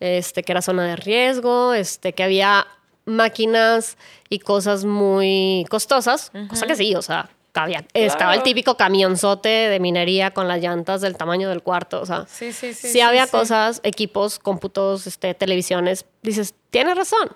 [0.00, 2.66] Este, que era zona de riesgo, este, que había
[3.04, 3.98] máquinas
[4.30, 9.78] y cosas muy costosas, cosa que sí, o sea, había, estaba el típico camionzote de
[9.78, 12.00] minería con las llantas del tamaño del cuarto.
[12.00, 16.06] O sea, sí, sí, sí, sí, había cosas, equipos, cómputos, este, televisiones.
[16.22, 17.28] Dices, tienes razón.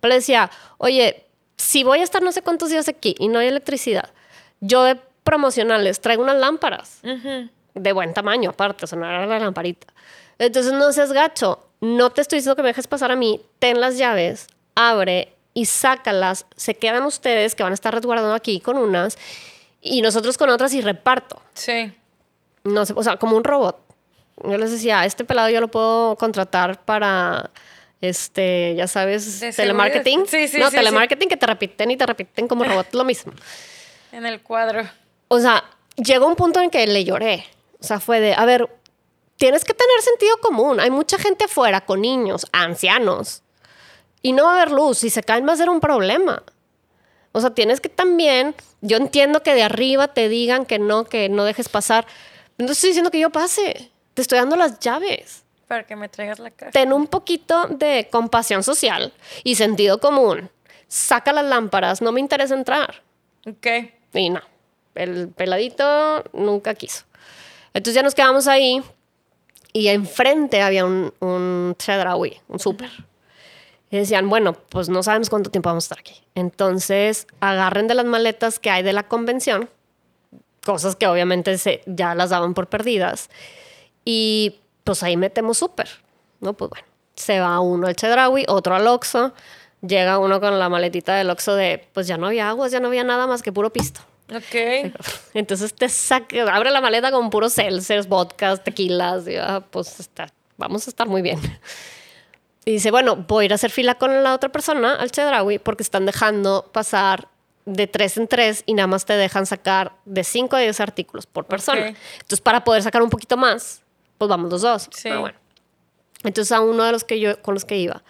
[0.00, 1.27] Pero decía, oye,
[1.58, 4.10] si voy a estar no sé cuántos días aquí y no hay electricidad,
[4.60, 9.38] yo de promocionales traigo unas lámparas de buen tamaño, aparte, o sea, no era la
[9.38, 9.88] lamparita.
[10.38, 13.80] Entonces no seas gacho, no te estoy diciendo que me dejes pasar a mí, ten
[13.80, 18.78] las llaves, abre y sácalas, se quedan ustedes que van a estar resguardando aquí con
[18.78, 19.18] unas
[19.82, 21.42] y nosotros con otras y reparto.
[21.54, 21.92] Sí.
[22.64, 23.78] No sé, o sea, como un robot.
[24.44, 27.50] Yo les decía, este pelado yo lo puedo contratar para
[28.00, 30.26] este, ya sabes, telemarketing.
[30.26, 33.32] Sí, sí, no, telemarketing que te repiten y te repiten como robot, lo mismo.
[34.12, 34.88] En el cuadro.
[35.28, 35.64] O sea,
[35.96, 37.44] llegó un punto en que le lloré.
[37.80, 38.68] O sea, fue de, a ver,
[39.36, 40.80] tienes que tener sentido común.
[40.80, 43.42] Hay mucha gente afuera con niños, ancianos,
[44.22, 44.98] y no va a haber luz.
[44.98, 46.42] Si se caen va a ser un problema.
[47.32, 51.28] O sea, tienes que también, yo entiendo que de arriba te digan que no, que
[51.28, 52.06] no dejes pasar.
[52.56, 55.44] No estoy diciendo que yo pase, te estoy dando las llaves.
[55.68, 56.72] Para que me traigas la caja.
[56.72, 59.12] Ten un poquito de compasión social
[59.44, 60.50] y sentido común.
[60.88, 63.02] Saca las lámparas, no me interesa entrar.
[63.46, 63.66] Ok.
[64.14, 64.40] Y no,
[64.94, 67.04] el peladito nunca quiso.
[67.74, 68.82] Entonces ya nos quedamos ahí
[69.72, 71.76] y enfrente había un, un
[72.48, 72.90] un súper.
[73.90, 76.22] Y decían, bueno, pues no sabemos cuánto tiempo vamos a estar aquí.
[76.34, 79.70] Entonces, agarren de las maletas que hay de la convención,
[80.64, 83.30] cosas que obviamente se, ya las daban por perdidas,
[84.04, 84.56] y
[84.88, 85.86] pues ahí metemos súper,
[86.40, 86.54] ¿no?
[86.54, 89.34] Pues bueno, se va uno al Chedraui, otro al Oxxo,
[89.86, 92.88] llega uno con la maletita del Oxxo de, pues ya no había aguas, ya no
[92.88, 94.00] había nada más que puro pisto.
[94.34, 94.94] Ok.
[95.34, 100.32] Entonces te saca, abre la maleta con puros seltzers, vodkas, tequilas, y, ah, pues está,
[100.56, 101.38] vamos a estar muy bien.
[102.64, 105.58] Y dice, bueno, voy a ir a hacer fila con la otra persona al Chedraui
[105.58, 107.28] porque están dejando pasar
[107.66, 111.26] de tres en tres y nada más te dejan sacar de cinco a diez artículos
[111.26, 111.88] por persona.
[111.88, 113.82] Entonces, para poder sacar un poquito más,
[114.18, 114.88] pues vamos los dos.
[114.92, 115.04] Sí.
[115.04, 115.38] Pero bueno.
[116.24, 118.02] Entonces, a uno de los que yo, con los que iba,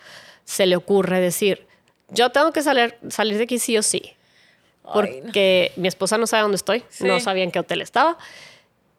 [0.45, 1.67] se le ocurre decir,
[2.09, 4.15] yo tengo que salir, salir de aquí sí o sí.
[4.91, 8.17] Porque mi esposa no sabe dónde estoy, no sabía en qué hotel estaba.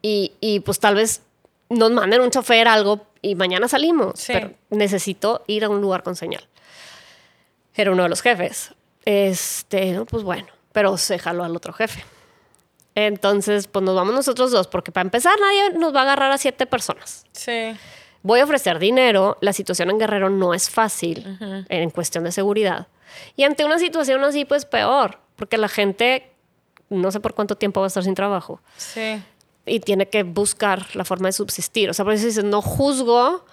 [0.04, 1.24] Y, y pues tal vez
[1.70, 4.24] nos manden un chofer, algo, y mañana salimos.
[4.28, 6.48] Pero necesito ir a un lugar con señal.
[7.74, 8.74] Era uno de los jefes.
[9.06, 12.04] Este, pues bueno, pero se jaló al otro jefe.
[13.08, 16.38] Entonces, pues nos vamos nosotros dos, porque para empezar nadie nos va a agarrar a
[16.38, 17.26] siete personas.
[17.32, 17.76] Sí.
[18.22, 19.38] Voy a ofrecer dinero.
[19.42, 21.38] La situación en Guerrero no es fácil
[21.70, 22.88] en cuestión de seguridad.
[23.36, 26.32] Y ante una situación así, pues peor, porque la gente
[26.90, 28.62] no sé por cuánto tiempo va a estar sin trabajo.
[28.78, 29.22] Sí
[29.70, 31.90] y tiene que buscar la forma de subsistir.
[31.90, 33.46] O sea, por eso dices, no juzgo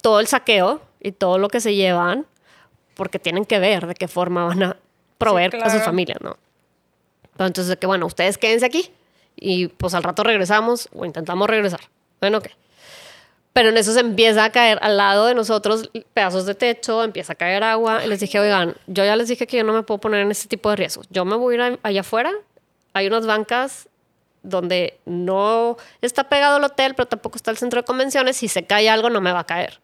[0.00, 2.26] todo el saqueo y todo lo que se llevan,
[2.94, 4.76] porque tienen que ver de qué forma van a
[5.18, 6.36] proveer a sus familias, ¿no?
[7.32, 8.90] Entonces, de que bueno, ustedes quédense aquí
[9.36, 11.80] y pues al rato regresamos o intentamos regresar.
[12.20, 12.48] Bueno, ok.
[13.52, 17.34] Pero en eso se empieza a caer al lado de nosotros pedazos de techo, empieza
[17.34, 18.04] a caer agua.
[18.04, 20.30] Y les dije, oigan, yo ya les dije que yo no me puedo poner en
[20.30, 21.06] este tipo de riesgos.
[21.10, 22.32] Yo me voy a ir allá afuera.
[22.94, 23.88] Hay unas bancas
[24.42, 28.64] donde no está pegado el hotel, pero tampoco está el centro de convenciones, si se
[28.64, 29.80] cae algo no me va a caer.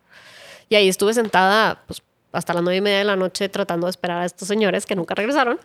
[0.68, 3.90] Y ahí estuve sentada pues, hasta las nueve y media de la noche tratando de
[3.90, 5.60] esperar a estos señores que nunca regresaron.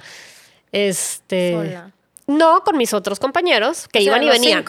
[0.74, 1.80] Este,
[2.28, 4.66] No, con mis otros compañeros que iban y venían.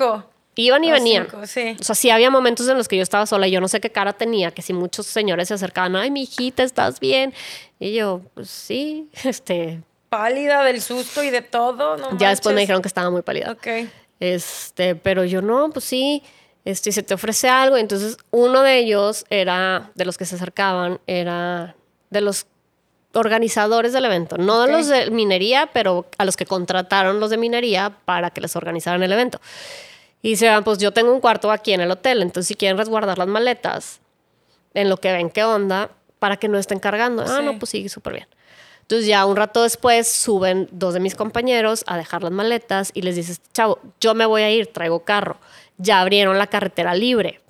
[0.54, 1.26] Iban y venían.
[1.34, 3.80] O sea, sí había momentos en los que yo estaba sola y yo no sé
[3.80, 7.34] qué cara tenía, que si muchos señores se acercaban, ay, mi hijita, ¿estás bien?
[7.80, 9.82] Y yo, pues sí, este...
[10.10, 13.50] Pálida del susto y de todo, Ya después me dijeron que estaba muy pálida.
[13.50, 13.88] Ok.
[14.20, 16.22] Este, pero yo no, pues sí,
[16.64, 17.76] este, se te ofrece algo.
[17.76, 21.74] Entonces, uno de ellos era, de los que se acercaban, era
[22.10, 22.46] de los
[23.14, 27.36] organizadores del evento, no de los de minería, pero a los que contrataron los de
[27.36, 29.40] minería para que les organizaran el evento.
[30.22, 33.18] Y dice, pues yo tengo un cuarto aquí en el hotel, entonces si quieren resguardar
[33.18, 34.00] las maletas,
[34.74, 37.24] en lo que ven qué onda, para que no estén cargando.
[37.26, 38.26] Ah, no, pues sí, súper bien.
[38.80, 43.02] Entonces ya un rato después suben dos de mis compañeros a dejar las maletas y
[43.02, 45.38] les dices, chavo, yo me voy a ir, traigo carro.
[45.78, 47.40] Ya abrieron la carretera libre.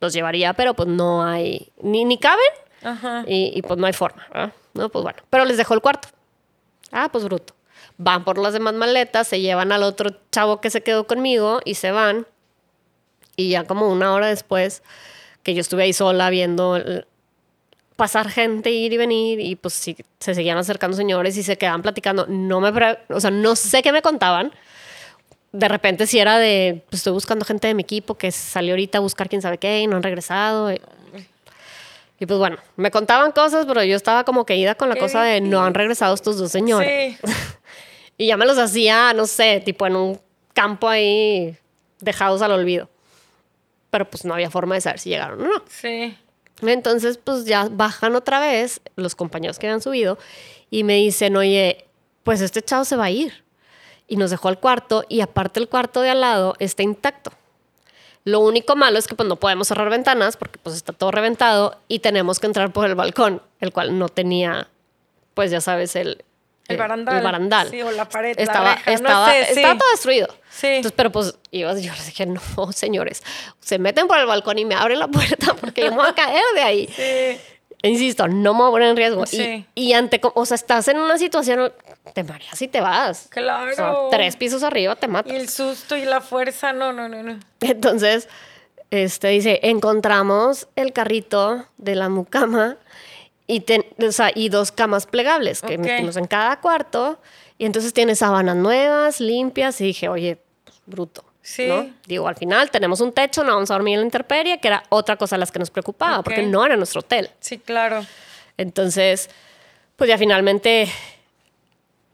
[0.00, 4.52] Los llevaría, pero pues no hay, ni, ni caben Y, pues no hay forma.
[4.74, 6.08] No, pues bueno, pero les dejo el cuarto.
[6.92, 7.54] Ah, pues bruto.
[7.98, 11.74] Van por las demás maletas, se llevan al otro chavo que se quedó conmigo y
[11.74, 12.26] se van.
[13.36, 14.82] Y ya como una hora después,
[15.42, 16.78] que yo estuve ahí sola viendo
[17.96, 21.82] pasar gente, ir y venir, y pues sí, se seguían acercando señores y se quedaban
[21.82, 22.26] platicando.
[22.26, 22.70] No me,
[23.10, 24.52] o sea, no sé qué me contaban.
[25.52, 28.98] De repente si era de, pues estoy buscando gente de mi equipo que salió ahorita
[28.98, 30.72] a buscar quién sabe qué y no han regresado.
[32.26, 35.40] Pues bueno, me contaban cosas, pero yo estaba como que ida con la cosa de
[35.40, 37.18] no han regresado estos dos señores.
[38.20, 40.20] Y ya me los hacía, no sé, tipo en un
[40.52, 41.56] campo ahí
[42.00, 42.90] dejados al olvido.
[43.90, 45.64] Pero pues no había forma de saber si llegaron o no.
[45.66, 46.14] Sí.
[46.60, 50.18] Entonces, pues ya bajan otra vez los compañeros que habían subido
[50.68, 51.86] y me dicen, oye,
[52.22, 53.42] pues este chavo se va a ir.
[54.06, 57.32] Y nos dejó el cuarto y aparte el cuarto de al lado está intacto.
[58.24, 61.78] Lo único malo es que pues no podemos cerrar ventanas porque pues está todo reventado
[61.88, 64.68] y tenemos que entrar por el balcón, el cual no tenía,
[65.34, 66.24] pues ya sabes, el,
[66.68, 67.16] el barandal.
[67.16, 67.70] El barandal.
[67.70, 68.38] Sí, o la pared.
[68.38, 69.60] Estaba, la estaba, no sé, sí.
[69.60, 70.28] estaba todo destruido.
[70.50, 70.66] Sí.
[70.66, 72.40] Entonces, pero pues ibas, yo les dije, no,
[72.72, 73.22] señores,
[73.60, 76.14] se meten por el balcón y me abren la puerta porque yo me voy a
[76.14, 76.86] caer de ahí.
[76.88, 77.40] Sí.
[77.82, 79.24] Insisto, no me voy a poner en riesgo.
[79.26, 79.66] Sí.
[79.74, 81.72] Y, y ante, o sea, estás en una situación,
[82.12, 83.28] te mareas y te vas.
[83.30, 83.72] Claro.
[83.72, 85.32] O sea, tres pisos arriba te matas.
[85.32, 87.38] Y el susto y la fuerza, no, no, no, no.
[87.60, 88.28] Entonces,
[88.90, 92.76] este dice, encontramos el carrito de la mucama
[93.46, 95.80] y, ten- o sea, y dos camas plegables que Ok.
[95.80, 97.18] metimos en cada cuarto.
[97.56, 99.80] Y entonces tiene sábanas nuevas, limpias.
[99.80, 101.24] Y dije, oye, pues, bruto.
[101.50, 101.66] Sí.
[101.66, 101.90] ¿no?
[102.06, 104.84] Digo, al final tenemos un techo, no vamos a dormir en la intemperie, que era
[104.88, 106.24] otra cosa de las que nos preocupaba, Ok.
[106.24, 107.28] porque no era nuestro hotel.
[107.40, 108.06] Sí, claro.
[108.56, 109.28] Entonces,
[109.96, 110.88] pues ya finalmente,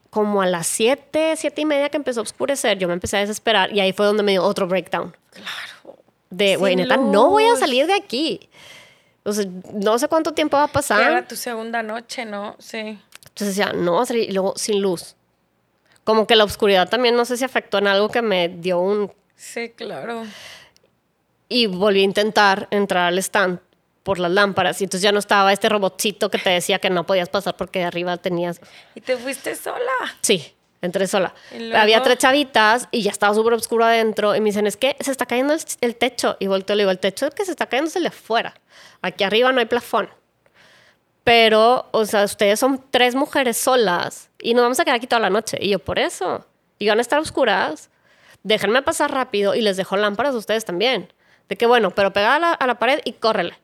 [0.09, 3.19] como a las 7, 7 y media que empezó a oscurecer, yo me empecé a
[3.19, 5.15] desesperar y ahí fue donde me dio otro breakdown.
[5.31, 5.97] Claro.
[6.31, 7.59] De, güey, neta, no voy a luz.
[7.59, 8.49] salir de aquí.
[9.23, 11.11] O sea, no sé cuánto tiempo va a pasar.
[11.11, 12.55] Era tu segunda noche, ¿no?
[12.57, 12.77] Sí.
[12.79, 14.29] Entonces decía, no voy a salir.
[14.29, 15.15] Y luego, sin luz.
[16.03, 19.11] Como que la oscuridad también, no sé si afectó en algo que me dio un...
[19.37, 20.25] Sí, claro.
[21.47, 23.59] Y volví a intentar entrar al stand
[24.03, 24.81] por las lámparas.
[24.81, 27.79] Y entonces ya no estaba este robotcito que te decía que no podías pasar porque
[27.79, 28.59] de arriba tenías...
[28.95, 29.91] ¿Y te fuiste sola?
[30.21, 31.33] Sí, entré sola.
[31.75, 34.35] Había tres chavitas y ya estaba súper oscuro adentro.
[34.35, 36.35] Y me dicen, es que se está cayendo el, el techo.
[36.39, 38.53] Y volteo y le digo, el techo que se está cayendo es el de afuera.
[39.01, 40.09] Aquí arriba no hay plafón.
[41.23, 45.19] Pero, o sea, ustedes son tres mujeres solas y nos vamos a quedar aquí toda
[45.19, 45.57] la noche.
[45.59, 46.45] Y yo, por eso.
[46.79, 47.89] Y van a estar oscuras.
[48.47, 51.11] Déjenme pasar rápido y les dejo lámparas a ustedes también.
[51.49, 53.57] De que, bueno, pero pegada a la, a la pared y córrele.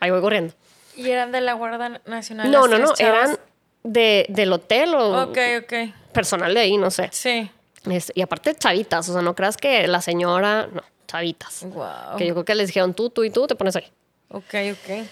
[0.00, 0.54] Ahí voy corriendo.
[0.96, 2.50] ¿Y eran de la Guardia Nacional?
[2.50, 2.94] No, no, no.
[2.94, 3.30] chavas?
[3.30, 3.38] Eran
[3.84, 5.72] de, del hotel o Ok, ok.
[6.12, 7.08] personal de ahí, no sé.
[7.12, 7.48] Sí.
[7.88, 11.62] Es- y aparte chavitas, o sea, no creas que la señora, no, chavitas.
[11.64, 12.16] Wow.
[12.16, 13.86] Que yo creo que les dijeron tú, tú y tú, te pones ahí.
[14.30, 15.06] Ok, ok.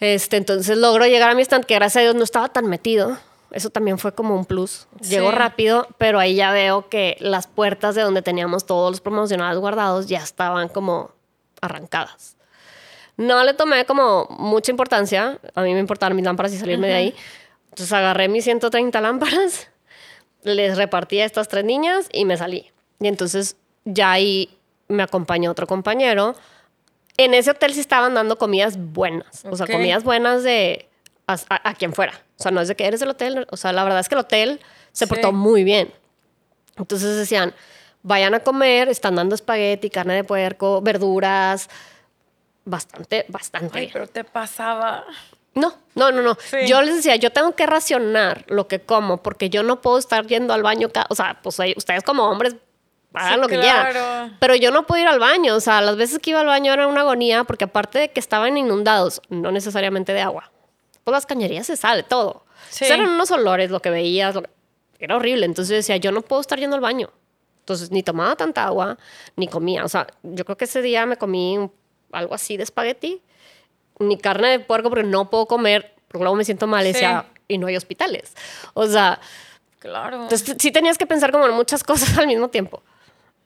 [0.00, 3.18] Este, entonces logro llegar a mi stand, que gracias a Dios no estaba tan metido.
[3.50, 4.86] Eso también fue como un plus.
[5.00, 5.18] Sí.
[5.18, 10.06] rápido, pero ahí ya veo que las puertas de donde teníamos todos los promocionados guardados
[10.06, 11.12] ya estaban como
[11.60, 12.36] arrancadas.
[13.16, 15.38] No le tomé como mucha importancia.
[15.54, 17.14] A mí me importaban mis lámparas y salirme de ahí.
[17.70, 19.68] Entonces agarré mis 130 lámparas,
[20.42, 22.70] les repartí a estas tres niñas y me salí.
[23.00, 24.56] Y entonces ya ahí
[24.88, 26.34] me acompañó otro compañero.
[27.16, 29.44] En ese hotel sí estaban dando comidas buenas.
[29.50, 30.88] O sea, comidas buenas de
[31.28, 32.12] a, a- a quien fuera.
[32.38, 33.46] O sea, no es de que eres del hotel.
[33.50, 34.60] O sea, la verdad es que el hotel
[34.92, 35.08] se Sí.
[35.08, 35.92] portó muy bien.
[36.76, 37.54] Entonces decían,
[38.02, 41.68] vayan a comer, están dando espagueti, carne de puerco, verduras.
[42.64, 43.92] Bastante, bastante Ay, bien.
[43.92, 45.04] pero te pasaba.
[45.54, 46.36] No, no, no, no.
[46.40, 46.58] Sí.
[46.66, 50.26] Yo les decía, yo tengo que racionar lo que como porque yo no puedo estar
[50.26, 50.88] yendo al baño.
[51.08, 52.56] O sea, pues ustedes como hombres
[53.14, 53.90] hagan Sí, lo que claro.
[53.90, 54.36] quieran.
[54.38, 55.54] Pero yo no puedo ir al baño.
[55.56, 58.20] O sea, las veces que iba al baño era una agonía porque aparte de que
[58.20, 60.52] estaban inundados, no necesariamente de agua,
[61.10, 62.44] pues las cañerías se sale todo.
[62.70, 62.84] Sí.
[62.84, 64.50] Eran unos olores, lo que veías, lo que-
[64.98, 65.46] era horrible.
[65.46, 67.10] Entonces yo decía, yo no puedo estar yendo al baño.
[67.60, 68.98] Entonces ni tomaba tanta agua,
[69.36, 69.84] ni comía.
[69.84, 71.72] O sea, yo creo que ese día me comí un-
[72.12, 73.22] algo así de espagueti
[73.98, 76.92] ni carne de puerco porque no puedo comer, porque luego me siento mal Sí.
[76.92, 78.34] decía, y no hay hospitales.
[78.74, 79.20] O sea,
[79.78, 80.22] Claro.
[80.22, 82.82] entonces sí tenías que pensar como en muchas cosas al mismo tiempo.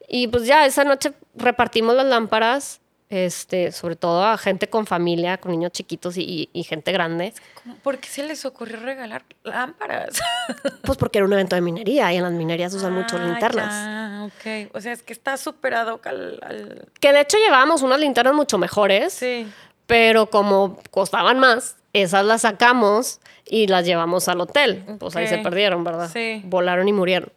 [0.08, 2.80] Y pues ya esa noche repartimos las lámparas,
[3.12, 7.76] este, sobre todo a gente con familia, con niños chiquitos y, y gente grande, ¿Cómo-
[7.76, 10.18] ¿Por qué se les ocurrió regalar lámparas?
[10.82, 13.68] pues porque era un evento de minería y en las minerías usan mucho Ah, linternas.
[13.70, 14.70] ya, ok.
[14.74, 18.56] O sea, es que está superado al, al- Que de hecho llevábamos unas linternas mucho
[18.58, 19.46] mejores, Sí.
[19.86, 24.82] pero como costaban más, esas las sacamos y las llevamos al hotel.
[24.98, 26.10] Pues ahí se perdieron, ¿verdad?
[26.10, 26.40] Sí.
[26.46, 27.30] Volaron y murieron.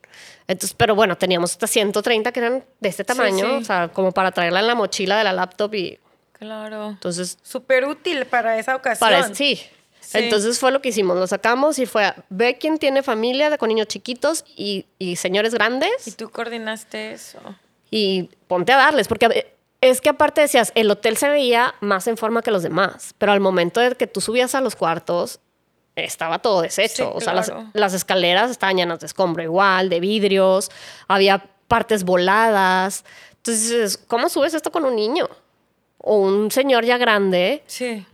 [0.47, 3.55] Entonces, pero bueno, teníamos estas 130 que eran de este tamaño, sí.
[3.61, 5.99] o sea, como para traerla en la mochila de la laptop y
[6.33, 6.89] Claro.
[6.89, 9.09] entonces, Súper útil para esa ocasión.
[9.09, 9.59] para, sí.
[10.01, 10.19] Sí.
[10.19, 13.69] Entonces fue lo que hicimos, lo sacamos y fue a ver quién tiene familia con
[13.69, 17.39] niños chiquitos y, y señores Y grandes tú coordinaste eso.
[17.89, 19.47] y ponte a darles, porque
[19.81, 23.31] es que aparte decías, el hotel se veía más en forma que los demás, pero
[23.31, 25.39] al momento de que tú subías a los cuartos,
[25.95, 27.09] estaba todo deshecho.
[27.11, 27.67] Sí, o sea, las, claro.
[27.73, 30.69] las escaleras estaban llenas de escombro igual, de vidrios,
[31.07, 33.05] había partes voladas.
[33.37, 35.29] Entonces, ¿cómo subes esto con un niño?
[35.97, 38.05] O un señor ya grande Sí.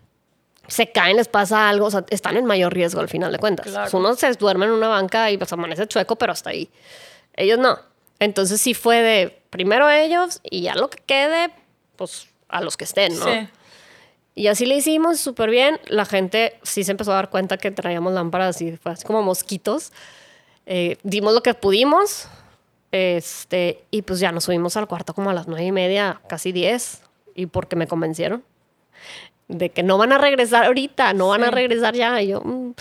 [0.67, 3.93] se caen, les pasa algo, o sea, están en mayor riesgo al final de cuentas.
[3.93, 6.69] Uno se duerme en una banca y pues amanece chueco, pero hasta ahí.
[7.35, 7.79] Ellos no.
[8.19, 11.51] Entonces sí fue de primero ellos y ya lo que quede,
[11.95, 13.25] pues a los que estén, ¿no?
[13.25, 13.47] Sí.
[14.33, 15.79] Y así le hicimos súper bien.
[15.87, 19.21] La gente sí se empezó a dar cuenta que traíamos lámparas y fue así como
[19.21, 19.91] mosquitos.
[20.65, 22.27] Eh, dimos lo que pudimos.
[22.91, 26.51] Este, y pues ya nos subimos al cuarto como a las nueve y media, casi
[26.51, 27.01] diez.
[27.35, 28.43] Y porque me convencieron
[29.47, 32.21] de que no van a regresar ahorita, no van a regresar ya.
[32.21, 32.73] Y yo, mm.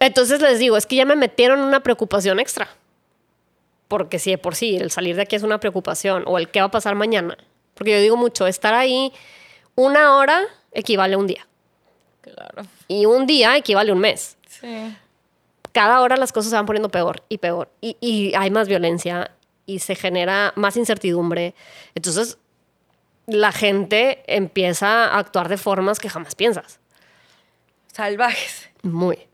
[0.00, 2.68] Entonces les digo, es que ya me metieron una preocupación extra.
[3.88, 6.60] Porque si de por sí el salir de aquí es una preocupación o el qué
[6.60, 7.36] va a pasar mañana.
[7.74, 9.12] Porque yo digo mucho, estar ahí
[9.80, 11.46] una hora equivale a un día.
[12.20, 12.66] Claro.
[12.86, 14.36] Y un día equivale a un mes.
[14.46, 14.96] Sí.
[15.72, 17.70] Cada hora las cosas se van poniendo peor y peor.
[17.80, 19.30] Y, y hay más violencia
[19.66, 21.54] y se genera más incertidumbre.
[21.94, 22.38] Entonces,
[23.26, 26.80] la gente empieza a actuar de formas que jamás piensas.
[27.92, 28.68] Salvajes.
[28.82, 29.29] Muy.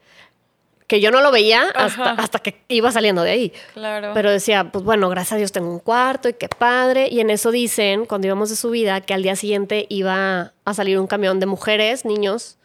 [0.87, 3.53] Que yo no lo veía hasta, hasta, que iba saliendo de ahí.
[3.74, 4.12] Claro.
[4.14, 7.09] Pero decía, pues bueno, gracias a Dios tengo un cuarto y qué padre.
[7.11, 10.99] Y en eso dicen, cuando íbamos de subida, que al día siguiente iba a salir
[11.01, 12.59] un camión de mujeres, niños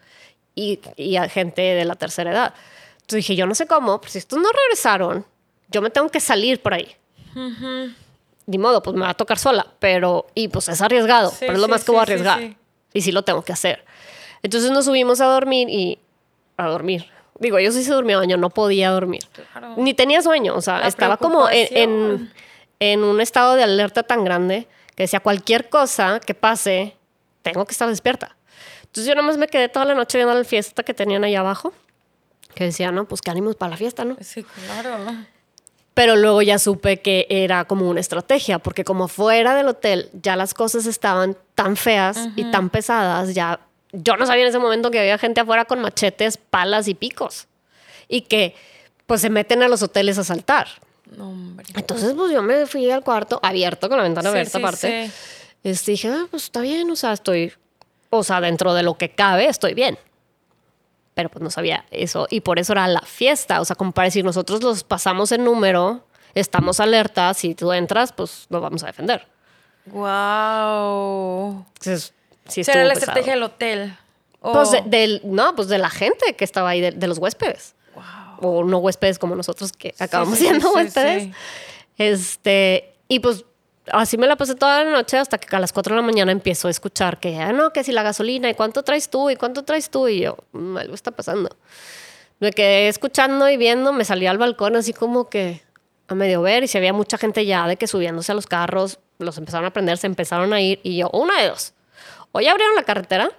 [0.53, 2.53] y, y gente de la tercera edad.
[2.93, 5.25] Entonces dije, yo no sé cómo, pero si estos no regresaron,
[5.69, 6.95] yo me tengo que salir por ahí
[8.45, 11.59] ni modo, pues me va a tocar sola, pero, y pues es arriesgado, pero es
[11.59, 12.55] lo más que voy a arriesgar.
[12.93, 13.85] Y sí lo tengo que hacer.
[14.43, 15.99] Entonces nos subimos a dormir y
[16.57, 17.05] a dormir.
[17.41, 19.23] Digo, yo sí se durmió, yo no podía dormir.
[19.75, 22.31] Ni tenía sueño, o sea, estaba como en,
[22.79, 26.95] en, un estado de alerta tan grande que decía cualquier cosa que pase,
[27.41, 28.37] tengo que estar despierta.
[28.83, 31.73] Entonces yo nomás me quedé toda la noche viendo la fiesta que tenían ahí abajo,
[32.53, 34.17] que decía, no, pues qué ánimos para la fiesta, ¿no?
[34.21, 34.97] Sí, claro.
[35.95, 40.35] Pero luego ya supe que era como una estrategia, porque como fuera del hotel ya
[40.35, 43.61] las cosas estaban tan feas y tan pesadas, ya
[43.91, 47.47] yo no sabía en ese momento que había gente afuera con machetes, palas y picos.
[48.07, 48.55] Y que
[49.05, 50.67] pues se meten a los hoteles a saltar.
[51.75, 55.11] Entonces pues yo me fui al cuarto abierto, con la ventana abierta aparte.
[55.63, 57.53] Este, dije, ah, pues está bien, o sea, estoy,
[58.09, 59.97] o sea, dentro de lo que cabe, estoy bien
[61.13, 64.05] pero pues no sabía eso y por eso era la fiesta, o sea, como para
[64.05, 68.87] decir, nosotros los pasamos en número, estamos alerta, si tú entras, pues nos vamos a
[68.87, 69.27] defender.
[69.87, 71.65] Wow.
[71.67, 72.13] Entonces,
[72.47, 73.97] sí ¿Será la estrategia del hotel?
[74.41, 77.75] Pues del, no, pues de la gente que estaba ahí, de, los huéspedes.
[77.93, 78.49] Wow.
[78.49, 81.29] O no huéspedes como nosotros que acabamos siendo huéspedes.
[81.97, 83.45] Este, y pues
[83.91, 86.31] así me la pasé toda la noche hasta que a las 4 de la mañana
[86.31, 89.29] empiezo a escuchar que, ah, no, que si la gasolina, ¿y cuánto traes tú?
[89.29, 90.07] ¿Y cuánto traes tú?
[90.07, 91.49] Y yo, mm, algo está pasando.
[92.39, 95.61] Me quedé escuchando y viendo, me salí al balcón así como que
[96.07, 98.99] a medio ver y si había mucha gente ya de que subiéndose a los carros,
[99.19, 101.73] los empezaron a prender, se empezaron a ir y yo, una de dos.
[102.31, 103.31] O ya abrieron la carretera,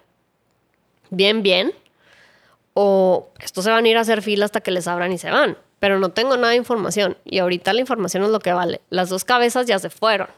[1.10, 1.72] bien, bien,
[2.74, 5.30] o estos se van a ir a hacer fila hasta que les abran y se
[5.30, 7.16] van pero no tengo nada de información.
[7.24, 8.80] Y ahorita la información es lo que vale.
[8.88, 10.28] Las dos cabezas ya se fueron.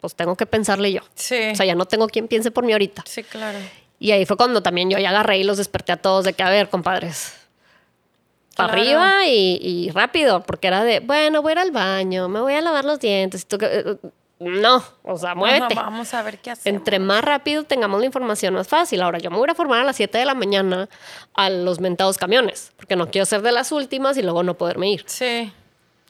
[0.00, 1.00] Pues tengo que pensarle yo.
[1.16, 1.50] Sí.
[1.50, 3.02] O sea, ya no tengo quien piense por mí ahorita.
[3.04, 3.58] Sí, claro.
[3.98, 6.44] Y ahí fue cuando también yo ya agarré y los desperté a todos de que,
[6.44, 7.34] a ver, compadres,
[8.54, 12.38] para arriba y, y, rápido, porque era de, bueno, voy a ir al baño, me
[12.40, 13.42] voy a lavar los dientes.
[13.42, 13.58] Y tú,
[14.40, 15.74] no, o sea, muévete.
[15.74, 16.78] vamos a ver qué hacemos.
[16.78, 19.00] Entre más rápido tengamos la información, más fácil.
[19.02, 20.88] Ahora, yo me voy a formar a las 7 de la mañana
[21.34, 24.90] a los mentados camiones, porque no quiero ser de las últimas y luego no poderme
[24.90, 25.04] ir.
[25.06, 25.52] Sí.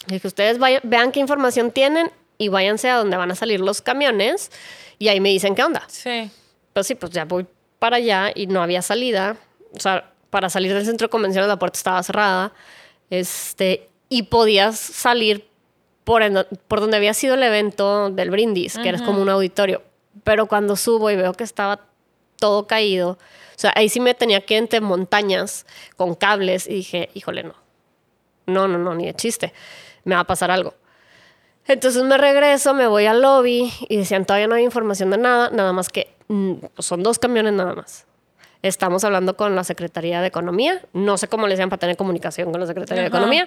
[0.09, 3.61] Y que ustedes vayan, vean qué información tienen y váyanse a donde van a salir
[3.61, 4.51] los camiones
[4.99, 5.85] y ahí me dicen qué onda.
[5.89, 6.31] Sí.
[6.73, 7.47] Pues sí, pues ya voy
[7.79, 9.37] para allá y no había salida.
[9.75, 12.53] O sea, para salir del centro de convenciones la puerta estaba cerrada.
[13.11, 15.47] Este, y podías salir
[16.05, 16.23] por,
[16.69, 19.83] por donde había sido el evento del brindis, que era como un auditorio.
[20.23, 21.81] Pero cuando subo y veo que estaba
[22.39, 26.75] todo caído, o sea, ahí sí me tenía que ir entre montañas con cables y
[26.75, 27.55] dije, híjole, no.
[28.47, 29.55] No, no, no, ni de chiste.
[30.05, 30.75] Me va a pasar algo.
[31.67, 35.49] Entonces me regreso, me voy al lobby y decían, todavía no hay información de nada,
[35.51, 38.07] nada más que mm, pues son dos camiones nada más.
[38.61, 40.83] Estamos hablando con la Secretaría de Economía.
[40.95, 43.47] No sé cómo les llaman para tener comunicación con la Secretaría de Economía.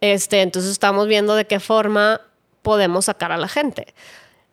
[0.00, 2.20] Este, entonces estamos viendo de qué forma
[2.62, 3.94] podemos sacar a la gente.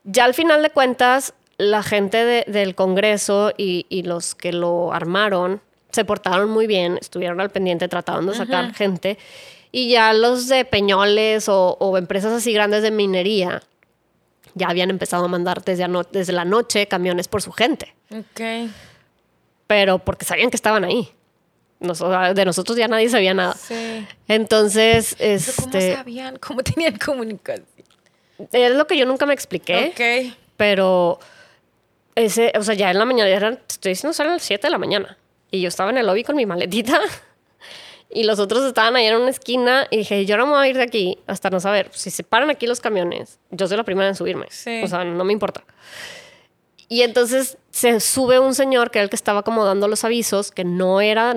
[0.04, 5.62] Ya al final de cuentas, la gente del Congreso y, los que lo armaron
[5.92, 9.18] se portaron muy bien, estuvieron al pendiente tratando de sacar gente.
[9.72, 13.62] Y ya los de Peñoles o, empresas así grandes de minería
[14.54, 17.94] ya habían empezado a mandar desde, desde la noche camiones por su gente.
[18.10, 18.70] Ok.
[19.68, 21.14] Pero porque sabían que estaban ahí
[21.82, 23.54] de nosotros ya nadie sabía nada.
[23.56, 24.06] Sí.
[24.28, 25.52] Entonces, este...
[25.56, 26.38] ¿Cómo sabían?
[26.38, 27.66] ¿Cómo tenían comunicación?
[28.52, 29.92] Es lo que yo nunca me expliqué.
[29.92, 30.36] Ok.
[30.58, 31.20] Pero
[32.16, 34.78] ese, o sea, ya en la mañana, eran, estoy diciendo, eran las 7 de la
[34.78, 35.18] mañana.
[35.50, 37.00] Y yo estaba en el lobby con mi maletita.
[38.14, 39.88] Y los otros estaban ahí en una esquina.
[39.90, 41.90] Y dije, yo no me voy a ir de aquí hasta no saber.
[41.94, 44.48] Si se paran aquí los camiones, yo soy la primera en subirme.
[44.84, 45.64] O sea, no me importa.
[46.90, 50.52] Y entonces se sube un señor que era el que estaba como dando los avisos,
[50.52, 51.34] que no era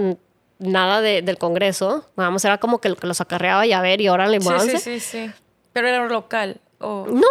[0.59, 2.07] nada del Congreso.
[2.17, 4.79] Nada más era como que, que los acarreaba y a ver y órale, sí, sí,
[4.79, 5.31] sí, sí.
[5.73, 6.61] Pero era local.
[6.81, 7.23] No,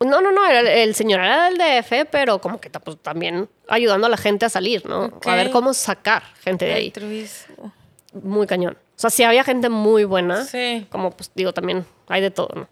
[0.00, 4.10] no, no, no, el señor era del DF, pero como que pues, también ayudando a
[4.10, 5.18] la gente a salir, ¿no?
[5.24, 6.92] A ver cómo sacar gente de ahí.
[8.12, 8.76] Muy cañón.
[8.96, 10.44] O sea, sí había gente muy buena.
[10.44, 10.86] Sí.
[10.90, 12.68] Como pues digo, también hay de todo, ¿no?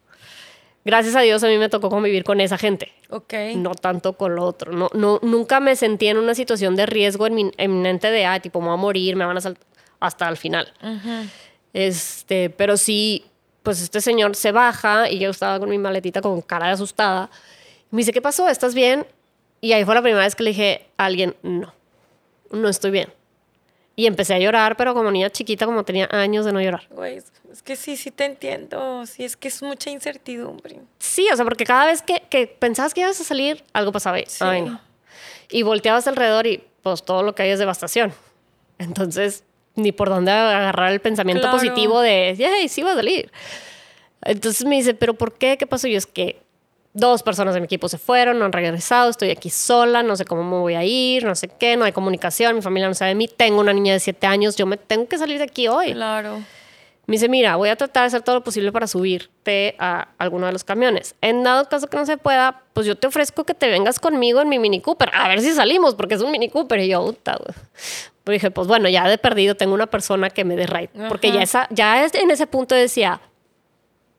[0.85, 2.93] Gracias a Dios a mí me tocó convivir con esa gente.
[3.11, 3.35] Ok.
[3.57, 4.73] No tanto con lo otro.
[4.73, 8.69] No, no, nunca me sentí en una situación de riesgo eminente de, ah, tipo, me
[8.69, 9.67] voy a morir, me van a saltar
[10.01, 10.72] hasta el final.
[11.72, 13.26] Este, pero sí,
[13.62, 17.30] pues este señor se baja y yo estaba con mi maletita con cara de asustada.
[17.90, 18.49] Me dice, ¿qué pasó?
[18.49, 19.07] ¿Estás bien?
[19.61, 21.74] Y ahí fue la primera vez que le dije a alguien, no,
[22.51, 23.12] no estoy bien.
[23.99, 26.86] Y empecé a llorar, pero como niña chiquita, como tenía años de no llorar.
[26.90, 27.16] Güey,
[27.51, 29.07] es que sí, sí te entiendo.
[29.07, 30.80] Sí, es que es mucha incertidumbre.
[30.99, 34.18] Sí, o sea, porque cada vez que, que pensabas que ibas a salir, algo pasaba.
[34.26, 34.44] Sí.
[35.49, 38.12] Y volteabas alrededor y pues todo lo que hay es devastación.
[38.78, 39.44] Entonces,
[39.77, 43.31] ni por dónde agarrar el pensamiento positivo de, hey, sí va a salir.
[44.22, 45.57] Entonces me dice, ¿pero por qué?
[45.57, 45.87] ¿Qué pasó?
[45.87, 46.41] Y es que
[46.93, 50.24] dos personas de mi equipo se fueron, no han regresado, estoy aquí sola, no sé
[50.24, 53.11] cómo me voy a ir, no sé qué, no hay comunicación, mi familia no sabe
[53.11, 55.68] de mí, tengo una niña de siete años, yo me tengo que salir de aquí
[55.68, 55.93] hoy.
[55.93, 56.43] Claro.
[57.07, 60.47] Me dice, mira, voy a tratar de hacer todo lo posible para subirte a alguno
[60.47, 61.14] de los camiones.
[61.20, 64.41] En dado caso que no se pueda, pues yo te ofrezco que te vengas conmigo
[64.41, 65.11] en mi Mini Cooper.
[65.14, 66.81] A ver si salimos, porque es un Mini Cooper.
[66.81, 67.39] Y yo, puta,
[68.27, 70.91] Pero dije, pues bueno, ya de perdido tengo una persona que me dé ride.
[71.09, 73.20] Porque ya, esa, ya en ese punto decía,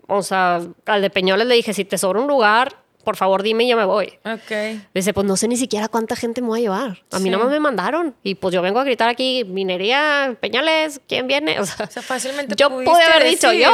[0.08, 3.66] o sea, al de Peñoles le dije, si te sobra un lugar, por favor dime
[3.66, 4.18] y yo me voy.
[4.24, 4.80] Ok.
[4.94, 7.04] Dice, pues no sé ni siquiera cuánta gente me voy a llevar.
[7.12, 8.16] A mí no me mandaron.
[8.24, 11.60] Y pues yo vengo a gritar aquí, minería, Peñales, ¿quién viene?
[11.60, 13.72] O sea, fácilmente yo pude haber dicho yo.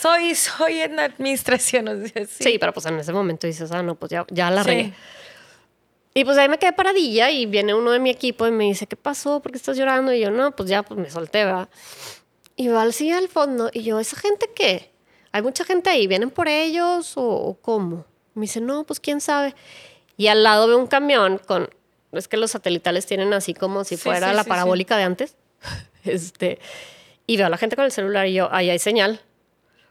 [0.00, 1.88] Soy, soy en administración.
[1.88, 2.44] O sea, sí.
[2.44, 2.58] sí.
[2.58, 4.94] pero pues en ese momento dices, ah, no, pues ya, ya la regué.
[6.18, 8.88] Y pues ahí me quedé paradilla y viene uno de mi equipo y me dice,
[8.88, 9.38] ¿qué pasó?
[9.38, 10.12] ¿Por qué estás llorando?
[10.12, 11.68] Y yo, no, pues ya, pues me solté, ¿verdad?
[12.56, 14.90] Y va así al fondo y yo, ¿esa gente qué?
[15.30, 16.08] ¿Hay mucha gente ahí?
[16.08, 18.04] ¿Vienen por ellos o cómo?
[18.34, 19.54] Me dice, no, pues quién sabe.
[20.16, 21.70] Y al lado veo un camión con,
[22.10, 25.36] es que los satelitales tienen así como si fuera la parabólica de antes.
[26.04, 26.58] este,
[27.28, 29.20] y veo a la gente con el celular y yo, ahí hay señal.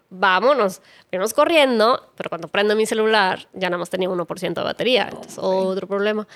[0.09, 0.81] Vámonos.
[1.11, 5.07] Venimos corriendo, pero cuando prendo mi celular ya nada más tenía 1% de batería.
[5.09, 6.27] Entonces, otro problema.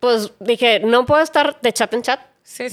[0.00, 2.20] Pues dije, no puedo estar de chat en chat.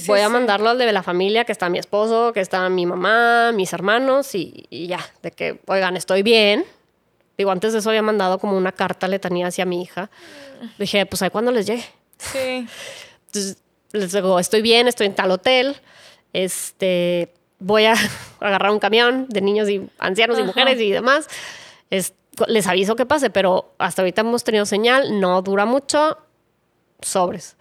[0.06, 3.52] Voy a mandarlo al de la familia, que está mi esposo, que está mi mamá,
[3.52, 6.66] mis hermanos, y, y ya, de que, oigan, estoy bien,
[7.36, 10.10] Digo, antes de eso había mandado como una carta letanía hacia mi hija.
[10.78, 11.84] Dije, pues ahí cuando les llegue.
[12.18, 12.66] Sí.
[13.26, 13.56] Entonces
[13.92, 15.76] les digo, estoy bien, estoy en tal hotel.
[16.32, 17.32] Este,
[17.62, 17.94] voy a
[18.40, 21.28] agarrar un camión de niños y ancianos y mujeres y demás.
[22.46, 26.18] les aviso que pase, pero hasta ahorita hemos tenido señal, no dura mucho,
[27.00, 27.56] sobres.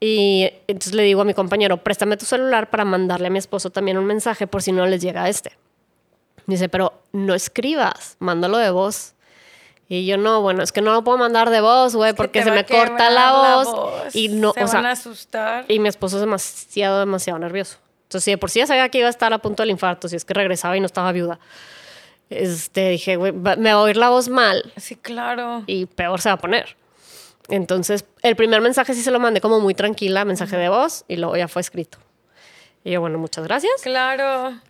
[0.00, 3.70] Y entonces le digo a mi compañero, préstame tu celular para mandarle a mi esposo
[3.70, 5.56] también un mensaje por si no les llega este.
[6.46, 9.14] Dice, pero no escribas, mándalo de voz.
[9.88, 12.50] Y yo no, bueno, es que no lo puedo mandar de voz, güey, porque se
[12.50, 15.64] me corta la voz, y no, se van a asustar.
[15.68, 17.78] Y mi esposo es demasiado, demasiado nervioso.
[18.14, 20.08] Entonces, si de por sí ya sabía que iba a estar a punto del infarto,
[20.08, 21.40] si es que regresaba y no estaba viuda.
[22.30, 24.72] Este, dije, güey, me va a oír la voz mal.
[24.76, 25.64] Sí, claro.
[25.66, 26.76] Y peor se va a poner.
[27.48, 31.16] Entonces, el primer mensaje sí se lo mandé como muy tranquila, mensaje de voz, y
[31.16, 31.98] luego ya fue escrito.
[32.84, 33.82] Y yo, bueno, muchas gracias.
[33.82, 34.60] Claro.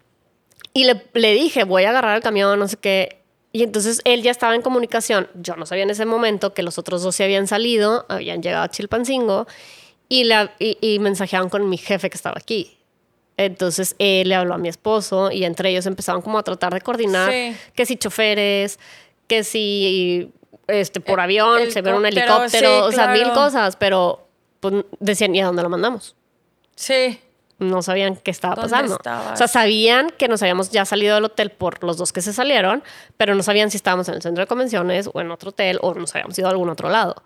[0.73, 3.21] Y le, le dije, voy a agarrar el camión, no sé qué.
[3.53, 5.29] Y entonces él ya estaba en comunicación.
[5.35, 8.65] Yo no sabía en ese momento que los otros dos se habían salido, habían llegado
[8.65, 9.47] a Chilpancingo
[10.09, 12.77] y, la, y, mensajeaban con mi jefe que estaba aquí.
[13.37, 16.81] Entonces él le habló a mi esposo y entre ellos empezaban como a tratar de
[16.81, 17.33] coordinar
[17.75, 18.79] que si choferes,
[19.27, 20.33] que si
[20.69, 24.29] este, por avión, se ve un helicóptero, o sea, mil cosas, pero
[24.61, 26.15] pues, decían, ¿y a dónde lo mandamos?
[26.77, 27.21] Sí
[27.59, 28.97] no sabían qué estaba pasando.
[28.97, 32.33] O sea, sabían que nos habíamos ya salido del hotel por los dos que se
[32.33, 32.83] salieron,
[33.17, 35.95] pero no sabían si estábamos en el centro de convenciones o en otro hotel o
[35.95, 37.23] nos habíamos ido a algún otro lado.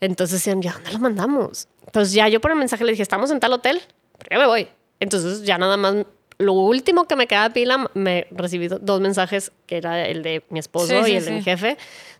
[0.00, 1.68] Entonces decían, ¿ya dónde los mandamos?
[1.86, 3.80] Entonces ya yo por el mensaje le dije, estamos en tal hotel,
[4.18, 4.68] pero ya me voy.
[5.02, 5.96] Entonces ya nada más,
[6.38, 10.44] lo último que me queda de pila, me recibí dos mensajes, que era el de
[10.48, 11.76] mi esposo y el de mi jefe,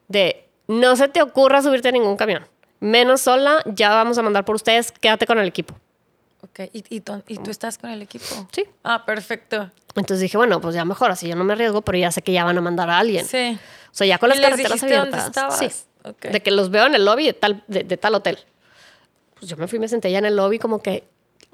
[0.08, 2.44] de no se te ocurra subirte a ningún camión.
[2.80, 5.76] Menos sola, ya vamos a mandar por ustedes, quédate con el equipo.
[6.40, 8.24] Ok, ¿Y, y, tú estás con el equipo?
[8.50, 8.64] Sí.
[8.82, 9.70] Ah, perfecto.
[9.94, 12.32] Entonces dije, bueno, pues ya mejor, así yo no me arriesgo, pero ya sé que
[12.32, 13.24] ya van a mandar a alguien.
[13.24, 13.56] Sí.
[13.92, 15.30] O sea, ya con las carreteras abiertas.
[15.30, 15.84] Dónde sí.
[16.28, 18.40] De que los veo en el lobby de tal, de, tal hotel.
[19.38, 21.04] Pues yo me fui, me senté ya en el lobby como que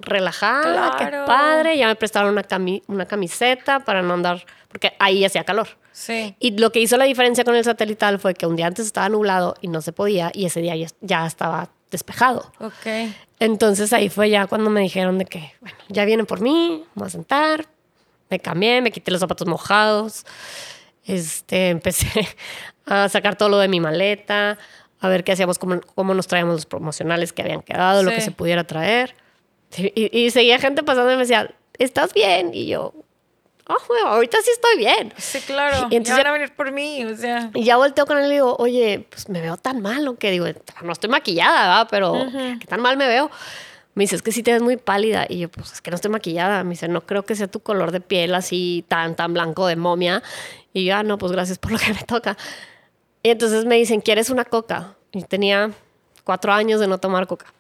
[0.01, 1.77] relajada, qué padre.
[1.77, 2.45] Ya me prestaron una,
[2.87, 5.69] una camiseta para no andar, porque ahí hacía calor.
[5.93, 6.35] Sí.
[6.39, 9.09] Y lo que hizo la diferencia con el satelital fue que un día antes estaba
[9.09, 12.53] nublado y no se podía, y ese día ya, estaba despejado.
[12.61, 13.13] Ok.
[13.41, 17.07] Entonces ahí fue ya cuando me dijeron de que, bueno, ya vienen por mí, voy
[17.07, 17.67] a sentar.
[18.31, 20.25] Me cambié, me quité los zapatos mojados.
[21.05, 22.29] Este, empecé
[22.87, 24.59] a sacar todo lo de mi maleta,
[25.01, 28.21] a ver qué hacíamos, cómo, cómo nos traíamos los promocionales que habían quedado, lo que
[28.21, 29.15] se pudiera traer.
[29.77, 32.53] Y, seguía gente pasando y me decía, ¿estás bien?
[32.55, 32.95] Y yo,
[33.67, 35.13] oh, ahorita sí estoy bien.
[35.17, 35.89] Sí, claro.
[35.91, 37.51] Y entonces ya van a venir por mí, o sea.
[37.55, 40.31] Y ya volteo con él y digo, oye, pues me veo tan mal, o que
[40.31, 40.47] digo,
[40.83, 41.89] no estoy maquillada, ¿verdad?
[41.91, 43.31] Pero qué tan mal me veo.
[43.95, 45.27] Me dice, es que sí te ves muy pálida.
[45.29, 46.63] Y yo, pues es que no estoy maquillada.
[46.63, 49.75] Me dice, no creo que sea tu color de piel así tan, tan blanco de
[49.75, 50.23] momia.
[50.73, 52.37] Y yo, ah, no, pues gracias por lo que me toca.
[53.25, 54.95] Y entonces me dicen, ¿quieres una coca?
[55.11, 55.73] Y tenía
[56.23, 57.53] cuatro años de no tomar coca.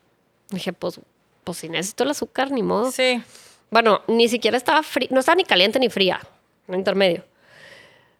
[0.50, 1.00] dije, pues,
[1.48, 2.92] pues si necesito el azúcar, ni modo.
[2.92, 3.22] Sí.
[3.70, 6.20] Bueno, ni siquiera estaba fría, no estaba ni caliente ni fría,
[6.68, 7.24] en intermedio.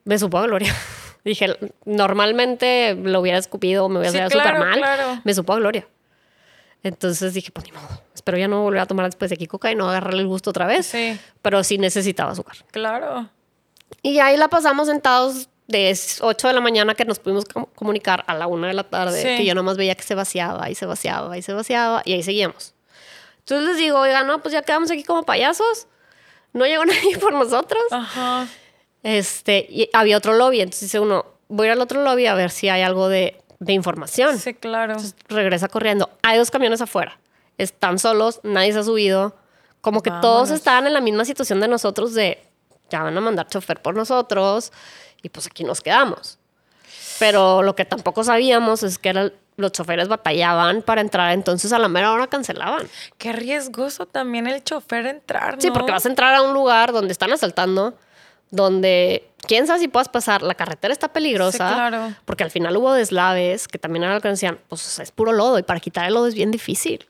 [0.05, 0.75] Me supo a gloria.
[1.25, 1.55] dije,
[1.85, 5.21] normalmente lo hubiera escupido, me hubiera sí, súper mal.
[5.25, 5.87] Me supo a gloria.
[6.83, 8.03] Entonces dije, pues ni modo.
[8.15, 10.49] Espero ya no volver a tomar después de aquí coca y no agarrarle el gusto
[10.49, 10.87] otra vez.
[10.87, 11.19] Sí.
[11.43, 12.57] Pero sí necesitaba azúcar.
[12.71, 13.29] Claro.
[14.01, 18.35] Y ahí la pasamos sentados de 8 de la mañana que nos pudimos comunicar a
[18.35, 21.37] la 1 de la tarde, que yo nomás veía que se vaciaba y se vaciaba
[21.37, 22.75] y se vaciaba y ahí seguíamos.
[23.49, 25.87] Entonces les digo, oiga, no, pues ya quedamos aquí como payasos.
[26.53, 27.83] No llegó nadie por nosotros.
[27.91, 28.47] Ajá.
[29.03, 32.69] Este, y había otro lobby, entonces dice uno, voy al otro lobby a ver si
[32.69, 34.39] hay algo de, de información.
[34.39, 34.97] Sí, claro.
[35.31, 36.11] regresa corriendo.
[36.23, 37.19] Hay dos camiones afuera.
[37.57, 39.35] Están solos, nadie se ha subido.
[39.81, 42.45] Como que todos estaban en la misma situación de nosotros de,
[42.91, 44.73] ya van a mandar chofer por nosotros
[45.23, 46.39] y pues aquí nos quedamos.
[47.19, 51.89] Pero lo que tampoco sabíamos es que los choferes batallaban para entrar, entonces a la
[51.89, 52.89] mera hora cancelaban.
[53.19, 55.61] Qué riesgoso también el chofer entrar, ¿no?
[55.61, 57.95] Sí, porque vas a entrar a un lugar donde están asaltando,
[58.51, 61.69] donde quién sabe si puedas pasar, la carretera está peligrosa.
[61.69, 62.15] Sí, claro.
[62.25, 65.59] Porque al final hubo deslaves que también era lo que decían, pues es puro lodo
[65.59, 67.05] y para quitar el lodo es bien difícil.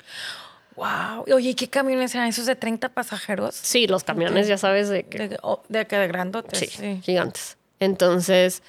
[0.75, 1.25] Wow.
[1.35, 3.57] Oye, ¿qué camiones eran esos de 30 pasajeros?
[3.57, 5.29] Sí, los camiones, ya sabes, de que.
[5.29, 6.71] De, oh, de, de grandotes.
[6.71, 7.57] sí, gigantes.
[7.81, 8.63] Entonces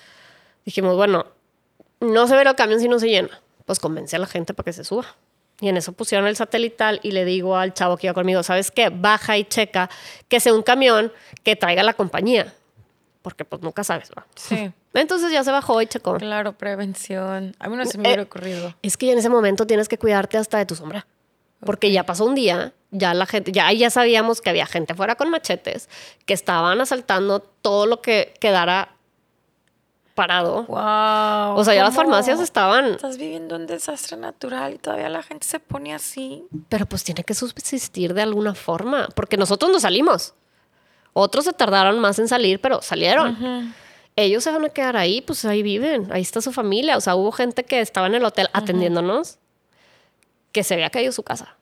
[0.65, 1.25] dijimos, bueno,
[1.99, 3.41] no se ve el camión si no se llena.
[3.65, 5.15] Pues convence a la gente para que se suba.
[5.61, 8.71] Y en eso pusieron el satelital y le digo al chavo que iba conmigo, ¿sabes
[8.71, 8.89] qué?
[8.89, 9.89] Baja y checa
[10.27, 11.11] que sea un camión
[11.43, 12.53] que traiga la compañía.
[13.21, 14.23] Porque pues nunca sabes, ¿no?
[14.35, 14.71] Sí.
[14.93, 16.15] Entonces ya se bajó y checó.
[16.15, 17.55] Claro, prevención.
[17.59, 18.75] A mí no se me hubiera eh, ocurrido.
[18.81, 21.05] Es que en ese momento tienes que cuidarte hasta de tu sombra.
[21.59, 25.15] Porque ya pasó un día, ya la gente, ya ya sabíamos que había gente fuera
[25.15, 25.89] con machetes,
[26.25, 28.95] que estaban asaltando todo lo que quedara
[30.19, 30.63] parado.
[30.63, 31.57] Wow.
[31.57, 32.87] O sea, ya las farmacias estaban.
[32.87, 36.45] Estás viviendo un desastre natural y todavía la gente se pone así.
[36.67, 40.33] Pero pues tiene que subsistir de alguna forma, porque nosotros no salimos.
[41.13, 43.73] Otros se tardaron más en salir, pero salieron.
[44.17, 46.97] Ellos se van a quedar ahí, pues ahí viven, ahí está su familia.
[46.97, 49.39] O sea, hubo gente que estaba en el hotel atendiéndonos
[50.51, 51.55] que se había caído su casa.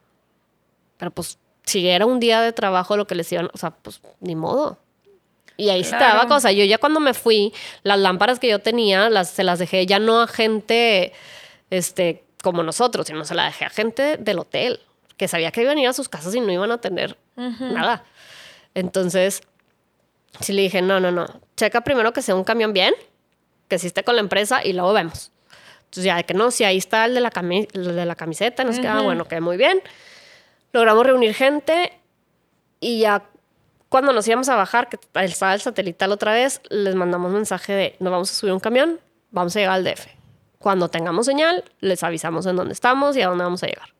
[0.97, 4.01] Pero pues si era un día de trabajo lo que les iban, o sea, pues
[4.19, 4.79] ni modo.
[5.57, 6.51] Y ahí estaba cosa.
[6.51, 7.51] Yo ya cuando me fui,
[7.83, 11.13] las lámparas que yo tenía, las, se las dejé ya no a gente
[11.71, 14.79] este, como nosotros, sino se las dejé a gente del hotel,
[15.17, 18.03] que sabía que iban a ir a sus casas y no iban a tener nada.
[18.75, 19.41] Entonces,
[20.39, 22.93] sí le dije, no, no, no, checa primero que sea un camión bien,
[23.67, 25.31] que sí esté con la empresa y luego vemos.
[25.85, 28.77] Entonces ya de que no, si ahí está el de la, de la camiseta, nos
[28.79, 29.81] queda, bueno, que muy bien.
[30.73, 31.93] Logramos reunir gente
[32.79, 33.23] y ya
[33.89, 37.95] cuando nos íbamos a bajar, que estaba el satelital otra vez, les mandamos mensaje de,
[37.99, 38.99] nos vamos a subir un camión,
[39.31, 40.07] vamos a llegar al DF.
[40.59, 43.93] Cuando tengamos señal, les avisamos en dónde estamos y a dónde vamos a llegar.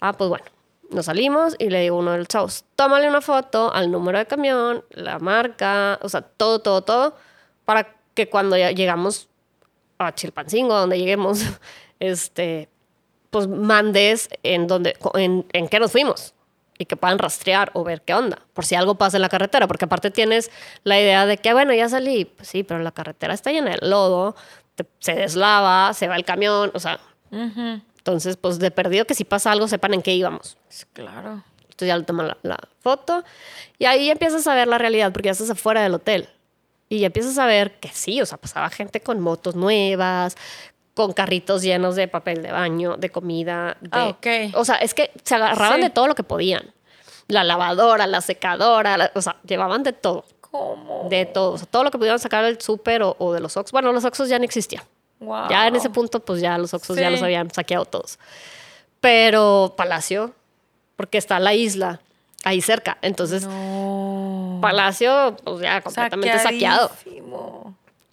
[0.00, 0.44] Ah, pues bueno,
[0.90, 4.18] nos salimos y le digo a uno de los chavos, tómale una foto al número
[4.18, 7.16] de camión, la marca, o sea, todo, todo, todo,
[7.64, 9.28] para que cuando ya llegamos
[9.98, 11.44] a Chilpancingo, donde lleguemos,
[12.00, 12.68] este,
[13.30, 16.34] pues mandes en, donde, en, en qué nos fuimos
[16.82, 19.68] y que puedan rastrear o ver qué onda, por si algo pasa en la carretera,
[19.68, 20.50] porque aparte tienes
[20.82, 23.86] la idea de que, bueno, ya salí, pues sí, pero la carretera está llena de
[23.86, 24.34] lodo,
[24.98, 26.98] se deslava, se va el camión, o sea,
[27.30, 30.58] entonces, pues de perdido que si pasa algo sepan en qué íbamos.
[30.92, 31.44] Claro.
[31.62, 33.24] Entonces ya le toman la, foto
[33.78, 36.28] y ahí empiezas a ver la realidad, porque ya estás afuera del hotel.
[36.88, 40.36] Y empiezas a ver que sí, o sea, pasaba gente con motos nuevas,
[40.94, 43.76] con carritos llenos de papel de baño, de comida.
[43.80, 44.54] De, ah, ok.
[44.54, 46.72] O sea, es que se agarraban de todo lo que podían.
[47.28, 50.24] La lavadora, la secadora, o sea, llevaban de todo.
[50.40, 51.06] ¿Cómo?
[51.08, 51.52] De todo.
[51.52, 53.72] O sea, todo lo que pudieran sacar del súper o, de los Oxxos.
[53.72, 54.84] Bueno, los Oxxos ya no existían.
[55.20, 55.48] Wow.
[55.48, 58.18] Ya en ese punto, pues ya los Oxxos ya los habían saqueado todos.
[59.00, 60.34] Pero Palacio,
[60.96, 62.00] porque está la isla
[62.44, 62.98] ahí cerca.
[63.02, 63.48] Entonces,
[64.60, 66.90] Palacio, pues ya completamente saqueado.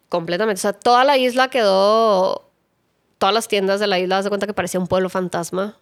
[0.08, 0.60] Completamente.
[0.60, 2.49] O sea, toda la isla quedó.
[3.20, 5.78] Todas las tiendas de la isla, de cuenta que parecía un pueblo fantasma.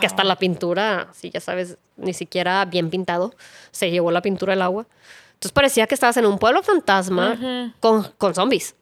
[0.00, 3.34] Que hasta la pintura, si ya sabes, ni siquiera bien pintado,
[3.70, 4.86] se llevó la pintura del agua.
[5.34, 8.74] Entonces parecía que estabas en un pueblo fantasma con, con, zombies.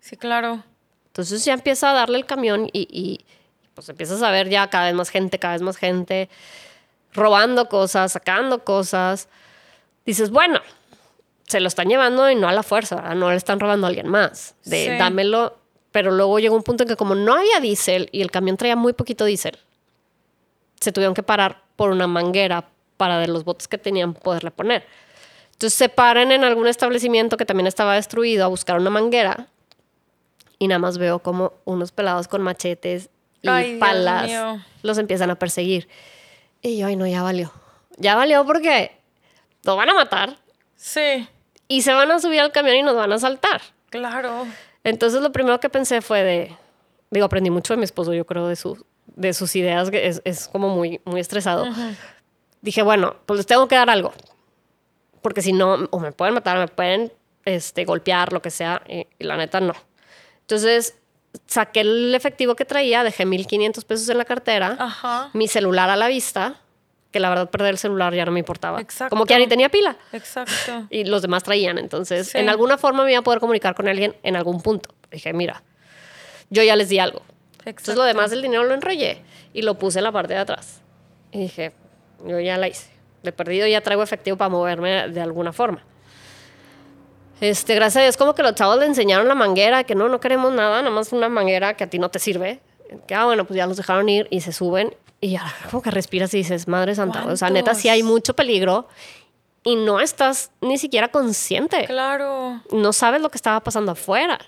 [0.00, 0.64] Sí, claro.
[1.06, 3.24] Entonces ya empieza a darle el camión y, y,
[3.74, 6.28] pues empiezas a ver ya cada vez más gente, cada vez más gente
[7.14, 9.28] robando cosas, sacando cosas.
[10.04, 10.60] Dices, bueno,
[11.46, 14.08] se lo están llevando y no a la fuerza, no le están robando a alguien
[14.08, 14.54] más.
[14.64, 15.56] De dámelo.
[15.96, 18.76] Pero luego llegó un punto en que como no había diésel y el camión traía
[18.76, 19.56] muy poquito diésel,
[20.78, 22.68] se tuvieron que parar por una manguera
[22.98, 24.86] para de los botes que tenían poderle poner.
[25.52, 29.46] Entonces se paran en algún establecimiento que también estaba destruido a buscar una manguera
[30.58, 33.08] y nada más veo como unos pelados con machetes
[33.40, 35.88] y palas los empiezan a perseguir.
[36.60, 37.50] Y yo, ay, no, ya valió.
[37.96, 39.00] Ya valió porque
[39.64, 40.36] nos van a matar.
[40.76, 41.26] Sí.
[41.68, 43.62] Y se van a subir al camión y nos van a saltar.
[43.88, 44.46] Claro.
[44.86, 46.56] Entonces lo primero que pensé fue de,
[47.10, 50.22] digo, aprendí mucho de mi esposo, yo creo, de, su, de sus ideas, que es,
[50.24, 51.66] es como muy, muy estresado.
[52.62, 54.12] Dije, bueno, pues les tengo que dar algo.
[55.22, 57.12] Porque si no, o me pueden matar, me pueden
[57.44, 59.74] este, golpear, lo que sea, y, y la neta no.
[60.42, 60.94] Entonces
[61.48, 66.06] saqué el efectivo que traía, dejé 1500 pesos en la cartera, mi celular a la
[66.06, 66.60] vista,
[67.16, 68.78] que la verdad perder el celular ya no me importaba.
[68.78, 69.08] Exacto.
[69.08, 69.96] Como que ya ni tenía pila.
[70.12, 70.86] Exacto.
[70.90, 71.78] Y los demás traían.
[71.78, 74.90] Entonces, en alguna forma me iba a poder comunicar con alguien en algún punto.
[75.10, 75.62] Dije, mira,
[76.50, 77.22] yo ya les di algo.
[77.52, 77.70] Exacto.
[77.70, 79.22] Entonces, lo demás del dinero lo enrollé
[79.54, 80.82] y lo puse en la parte de atrás.
[81.32, 81.72] Y dije,
[82.26, 82.90] yo ya la hice.
[83.22, 85.82] De perdido ya traigo efectivo para moverme de alguna forma.
[87.40, 90.20] Este, gracias a Dios, como que los chavos le enseñaron la manguera, que no, no
[90.20, 92.60] queremos nada, nada más una manguera que a ti no te sirve.
[93.06, 94.94] Que, ah, bueno, pues ya los dejaron ir y se suben
[95.26, 98.34] y ya como que respiras y dices, Madre Santa, o sea, neta, sí hay mucho
[98.34, 98.88] peligro
[99.64, 101.84] y no estás ni siquiera consciente.
[101.86, 102.62] Claro.
[102.70, 104.38] No sabes lo que estaba pasando afuera.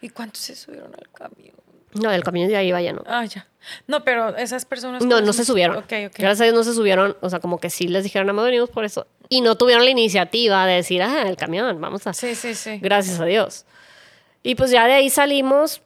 [0.00, 1.54] ¿Y cuántos se subieron al camión?
[1.92, 3.02] No, el camión ya iba lleno.
[3.06, 3.46] Ah, ya.
[3.86, 5.04] No, pero esas personas...
[5.04, 5.76] No, no se subieron.
[5.76, 6.14] Ok, ok.
[6.18, 7.16] Gracias a Dios no se subieron.
[7.20, 9.06] O sea, como que sí les dijeron, a venimos por eso.
[9.28, 12.14] Y no tuvieron la iniciativa de decir, ah, el camión, vamos a...
[12.14, 12.78] Sí, sí, sí.
[12.78, 13.66] Gracias a Dios.
[14.42, 15.82] Y pues ya de ahí salimos,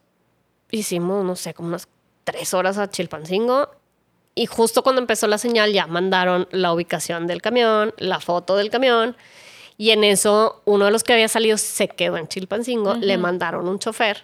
[0.71, 1.87] hicimos, no sé, como unas
[2.23, 3.69] tres horas a Chilpancingo.
[4.39, 8.69] Y justo cuando empezó la señal ya mandaron la ubicación del camión, la foto del
[8.69, 9.17] camión.
[9.77, 12.95] Y en eso uno de los que había salido se quedó en Chilpancingo.
[12.95, 14.23] Le mandaron un chofer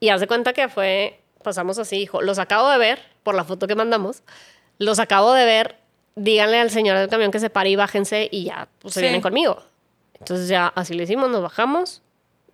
[0.00, 3.44] y haz de cuenta que fue, pasamos así, hijo, los acabo de ver por la
[3.44, 4.24] foto que mandamos,
[4.78, 5.76] los acabo de ver,
[6.16, 9.20] díganle al señor del camión que se pare y bájense y ya, pues se vienen
[9.20, 9.62] conmigo.
[10.18, 12.02] Entonces ya así le hicimos, nos bajamos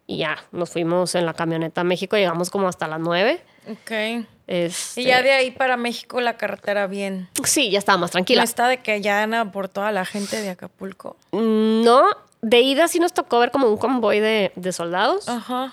[0.07, 3.43] y ya nos fuimos en la camioneta a México, llegamos como hasta las 9.
[3.70, 4.27] Ok.
[4.47, 7.28] Este, y ya de ahí para México la carretera bien.
[7.44, 8.42] Sí, ya estaba más tranquila.
[8.42, 11.16] ¿No está de que ya han por toda la gente de Acapulco?
[11.32, 12.05] No,
[12.42, 15.28] de ida sí nos tocó ver como un convoy de, de soldados.
[15.28, 15.72] Ajá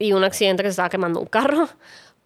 [0.00, 1.68] y un accidente que se estaba quemando un carro,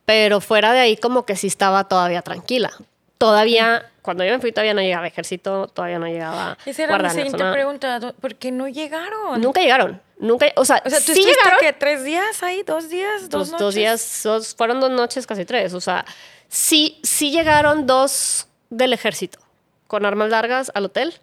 [0.07, 2.71] pero fuera de ahí como que sí estaba todavía tranquila.
[3.19, 7.11] Todavía, cuando yo me fui todavía no llegaba ejército, todavía no llegaba Esa era mi
[7.11, 9.41] siguiente pregunta, ¿por qué no llegaron?
[9.41, 11.61] Nunca llegaron, nunca, o sea, o sea ¿tú sí llegaron.
[11.61, 13.61] que tres días ahí, dos días, dos, noches?
[13.61, 16.05] Dos días, fueron dos noches, casi tres, o sea,
[16.49, 19.39] sí, sí llegaron dos del ejército
[19.87, 21.15] con armas largas al hotel.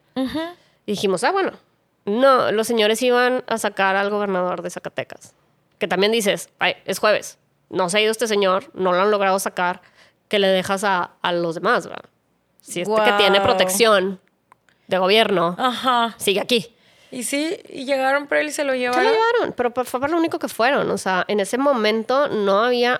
[0.85, 1.53] Y dijimos, ah, bueno,
[2.05, 5.33] no, los señores iban a sacar al gobernador de Zacatecas
[5.81, 7.39] que también dices, Ay, es jueves,
[7.71, 9.81] no se ha ido este señor, no lo han logrado sacar,
[10.27, 12.05] que le dejas a, a los demás, ¿verdad?
[12.61, 14.21] Si este que tiene protección
[14.87, 15.57] de gobierno
[16.17, 16.75] sigue aquí.
[17.11, 19.03] Y sí, y llegaron por él y se lo llevaron.
[19.03, 20.89] Se lo llevaron, pero fue lo único que fueron.
[20.91, 22.99] O sea, en ese momento no había.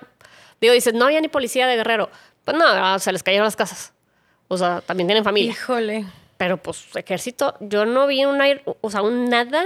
[0.60, 2.10] Digo, dices, no había ni policía de guerrero.
[2.44, 3.92] Pues no, se les cayeron las casas.
[4.48, 5.52] O sea, también tienen familia.
[5.52, 6.04] Híjole.
[6.36, 8.38] Pero pues, ejército, yo no vi un
[8.80, 9.64] o sea, un nada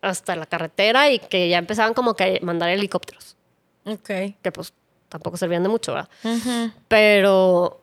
[0.00, 3.36] hasta la carretera y que ya empezaban como que a mandar helicópteros.
[3.84, 4.08] Ok.
[4.42, 4.72] Que pues
[5.08, 6.08] tampoco servían de mucho, ¿verdad?
[6.86, 7.80] Pero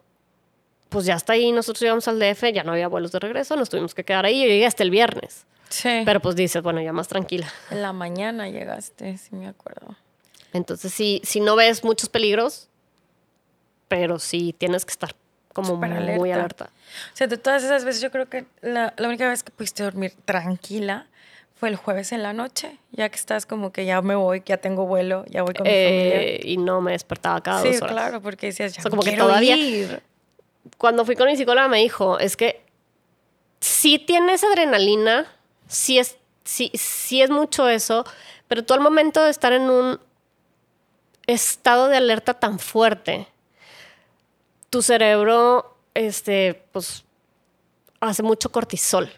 [0.89, 3.69] pues ya hasta ahí nosotros llegamos al DF, ya no había vuelos de regreso, nos
[3.69, 4.41] tuvimos que quedar ahí.
[4.41, 5.45] Yo llegué hasta el viernes.
[5.69, 6.03] Sí.
[6.05, 7.51] Pero pues dices, bueno, ya más tranquila.
[7.71, 9.95] En la mañana llegaste, sí me acuerdo.
[10.53, 12.69] Entonces sí, si no ves muchos peligros,
[13.87, 15.15] pero sí tienes que estar
[15.53, 16.65] como muy alerta.
[17.13, 19.83] O sea, de todas esas veces yo creo que la, la única vez que pudiste
[19.83, 21.07] dormir tranquila
[21.55, 24.57] fue el jueves en la noche, ya que estás como que ya me voy, ya
[24.57, 26.51] tengo vuelo, ya voy con mi eh, familia.
[26.51, 27.91] Y no me despertaba cada sí, dos horas.
[27.93, 30.03] claro, porque decías, ya como que todavía, ir.
[30.77, 32.65] Cuando fui con mi psicóloga me dijo, es que
[33.59, 35.31] sí tienes adrenalina,
[35.67, 38.05] sí es, sí, sí es mucho eso,
[38.47, 39.99] pero tú al momento de estar en un
[41.27, 43.27] estado de alerta tan fuerte,
[44.69, 47.05] tu cerebro, este, pues
[47.99, 49.09] hace mucho cortisol.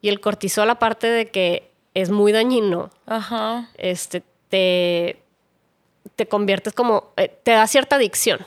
[0.00, 3.68] Y el cortisol, aparte de que es muy dañino, Ajá.
[3.76, 5.22] este, te,
[6.16, 8.44] te conviertes como, eh, te da cierta adicción.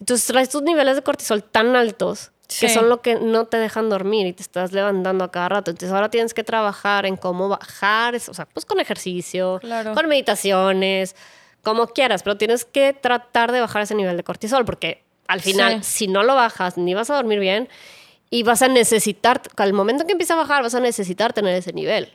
[0.00, 2.30] Entonces traes tus niveles de cortisol tan altos
[2.60, 5.70] que son lo que no te dejan dormir y te estás levantando a cada rato.
[5.72, 9.94] Entonces ahora tienes que trabajar en cómo bajar, eso, o sea, pues con ejercicio, Claro.
[9.94, 11.16] con meditaciones,
[11.64, 15.82] como quieras, pero tienes que tratar de bajar ese nivel de cortisol porque al final,
[15.82, 16.06] Sí.
[16.06, 17.68] si no lo bajas, ni vas a dormir bien
[18.30, 21.52] y vas a necesitar, al momento en que empieza a bajar, vas a necesitar tener
[21.56, 22.12] ese nivel.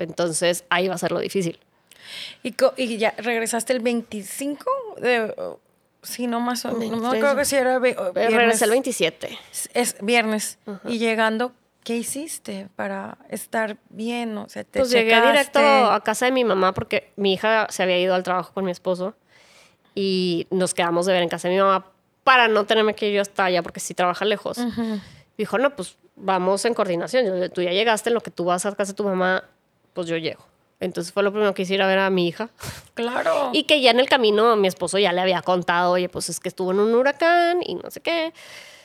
[0.00, 1.60] Entonces ahí va a ser lo difícil.
[2.42, 4.64] ¿Y, y ya regresaste el 25
[5.00, 5.32] de...
[6.04, 7.00] Sí, no más o menos.
[7.00, 7.18] No 23.
[7.18, 9.38] acuerdo que si era regresé el 27.
[9.74, 10.58] Es viernes.
[10.86, 11.52] Y llegando,
[11.82, 14.36] ¿qué hiciste para estar bien?
[14.38, 17.82] O sea, te Pues llegué directo a casa de mi mamá porque mi hija se
[17.82, 19.14] había ido al trabajo con mi esposo
[19.94, 21.86] y nos quedamos de ver en casa de mi mamá
[22.22, 24.58] para no tenerme que ir yo hasta allá porque si trabaja lejos.
[25.36, 27.26] Dijo, no, pues vamos en coordinación.
[27.26, 29.44] Yo, tú ya llegaste, en lo que tú vas a casa de tu mamá,
[29.92, 30.44] pues yo llego.
[30.84, 32.48] Entonces fue lo primero que hice ir a ver a mi hija.
[32.94, 33.50] Claro.
[33.52, 36.40] Y que ya en el camino mi esposo ya le había contado, oye, pues es
[36.40, 38.32] que estuvo en un huracán y no sé qué.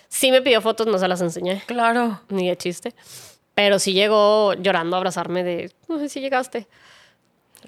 [0.07, 2.21] Sí me pidió fotos, no se las enseñé, Claro.
[2.29, 2.93] ni de chiste.
[3.53, 6.67] Pero sí llegó llorando a abrazarme de, no sé si llegaste.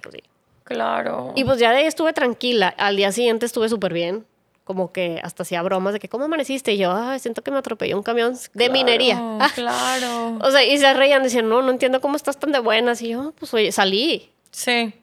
[0.01, 0.23] Pues sí.
[0.63, 1.33] Claro.
[1.35, 2.69] Y pues ya de ahí estuve tranquila.
[2.77, 4.25] Al día siguiente estuve súper bien.
[4.63, 6.73] Como que hasta hacía bromas de que, ¿cómo amaneciste?
[6.73, 9.17] Y yo, ay, siento que me atropelló un camión de minería.
[9.19, 9.49] Ah.
[9.55, 10.37] Claro.
[10.39, 13.01] O sea, y se reían, decían, no, no entiendo cómo estás tan de buenas.
[13.01, 14.31] Y yo, pues oye, salí.
[14.51, 14.93] Sí.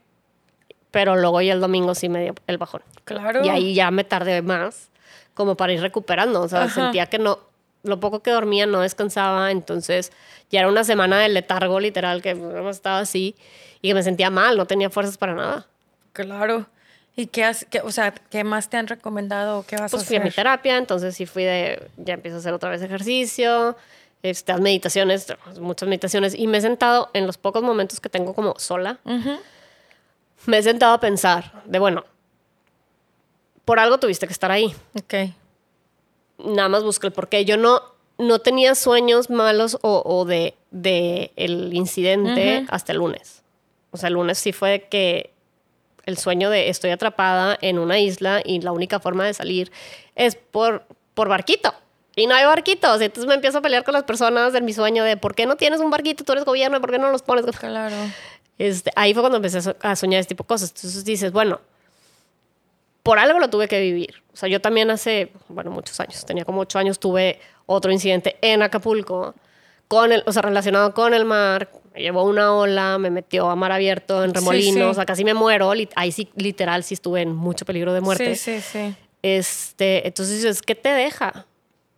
[0.91, 2.83] Pero luego ya el domingo sí me dio el bajón.
[3.05, 3.45] Claro.
[3.45, 4.91] Y ahí ya me tardé más,
[5.35, 6.41] como para ir recuperando.
[6.41, 6.83] O sea, Ajá.
[6.83, 7.41] sentía que no,
[7.83, 9.51] lo poco que dormía no descansaba.
[9.51, 10.13] Entonces
[10.51, 12.31] ya era una semana de letargo, literal, que
[12.71, 13.35] estaba así
[13.83, 15.67] y que me sentía mal, no tenía fuerzas para nada.
[16.13, 16.67] Claro.
[17.19, 19.65] ¿Y qué, has, qué- o sea, qué más te han recomendado?
[19.67, 20.37] ¿Qué vas Pues a fui a mi hacer?
[20.37, 23.77] terapia, entonces sí fui de, ya empiezo a hacer otra vez ejercicio,
[24.23, 25.27] estas meditaciones,
[25.61, 29.01] muchas meditaciones, y me he sentado en los pocos momentos que tengo como sola,
[30.47, 32.05] me he sentado a pensar de, bueno,
[33.65, 35.15] por algo tuviste que estar ahí, Ok.
[36.39, 37.45] nada más busqué el porqué.
[37.45, 37.83] Yo no,
[38.19, 43.43] no tenía sueños malos o, o de, de el incidente hasta el lunes.
[43.91, 45.33] O sea, el lunes sí fue que
[46.09, 49.71] el sueño de estoy atrapada en una isla y la única forma de salir
[50.17, 50.85] es por,
[51.15, 51.73] por barquito.
[52.17, 53.01] Y no hay barquitos.
[53.01, 55.57] Entonces me empiezo a pelear con las personas de mi sueño de ¿por qué no
[55.57, 56.25] tienes un barquito?
[56.25, 57.45] Tú eres gobierno, ¿por qué no los pones?
[57.57, 57.95] Claro.
[58.57, 60.71] Este, ahí fue cuando empecé a soñar este tipo de cosas.
[60.75, 61.61] Entonces dices, bueno,
[63.03, 64.23] por algo lo tuve que vivir.
[64.33, 68.37] O sea, yo también hace, bueno, muchos años, tenía como ocho años, tuve otro incidente
[68.41, 69.35] en Acapulco,
[69.89, 71.71] con el, o sea, relacionado con el mar.
[71.95, 74.83] Me llevó una ola, me metió a mar abierto en remolinos, sí.
[74.83, 75.73] o sea, casi me muero.
[75.97, 78.37] Ahí sí, literal, sí estuve en mucho peligro de muerte.
[78.37, 78.95] Sí, sí, sí.
[79.23, 81.47] Este, entonces dices, ¿qué te deja?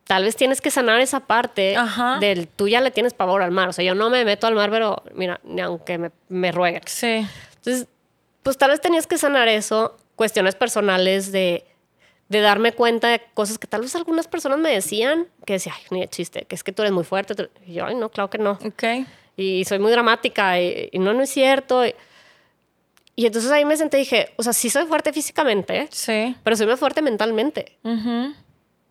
[0.05, 2.19] Tal vez tienes que sanar esa parte Ajá.
[2.19, 3.69] del tú ya le tienes pavor al mar.
[3.69, 6.83] O sea, yo no me meto al mar, pero mira, ni aunque me, me rueguen.
[6.87, 7.27] Sí.
[7.57, 7.87] Entonces,
[8.43, 11.65] pues tal vez tenías que sanar eso, cuestiones personales de,
[12.31, 15.83] de darme cuenta de cosas que tal vez algunas personas me decían, que decía, ay,
[15.91, 17.35] ni de chiste, que es que tú eres muy fuerte.
[17.35, 17.51] tú-".
[17.67, 18.53] Y yo, ay, no, claro que no.
[18.65, 18.85] Ok.
[19.37, 21.85] Y soy muy dramática y, y no, no es cierto.
[21.85, 21.95] Y,
[23.17, 26.35] y entonces ahí me senté y dije, o sea, sí soy fuerte físicamente, Sí.
[26.43, 27.77] pero soy más fuerte mentalmente.
[27.83, 28.33] Ujú.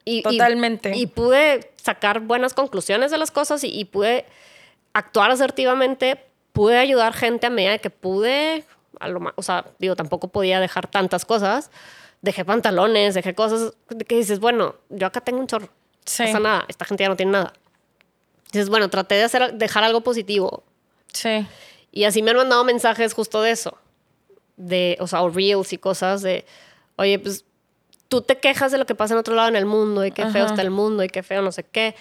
[0.05, 0.95] Y, y- Totalmente.
[0.97, 4.25] Y, pude sacar buenas conclusiones de las cosas y, pude
[4.93, 6.19] actuar asertivamente,
[6.51, 8.65] pude ayudar gente a medida que pude.
[8.99, 11.71] A lo o sea, digo, tampoco podía dejar tantas cosas.
[12.22, 13.74] Dejé pantalones, dejé cosas
[14.07, 15.70] que dices, bueno, yo acá tengo un chorro.
[16.05, 16.24] Sí.
[16.24, 17.53] No pasa nada, esta gente ya no tiene nada.
[18.51, 20.63] Dices, bueno, traté de hacer, dejar algo positivo.
[21.13, 21.47] Sí.
[21.91, 23.78] Y así me han mandado mensajes justo de eso.
[24.57, 26.45] De, o sea, o reels y cosas de,
[26.97, 27.45] oye, pues
[28.09, 30.24] tú te quejas de lo que pasa en otro lado en el mundo y qué
[30.24, 30.53] feo Ajá.
[30.53, 31.95] está el mundo y qué feo no sé qué.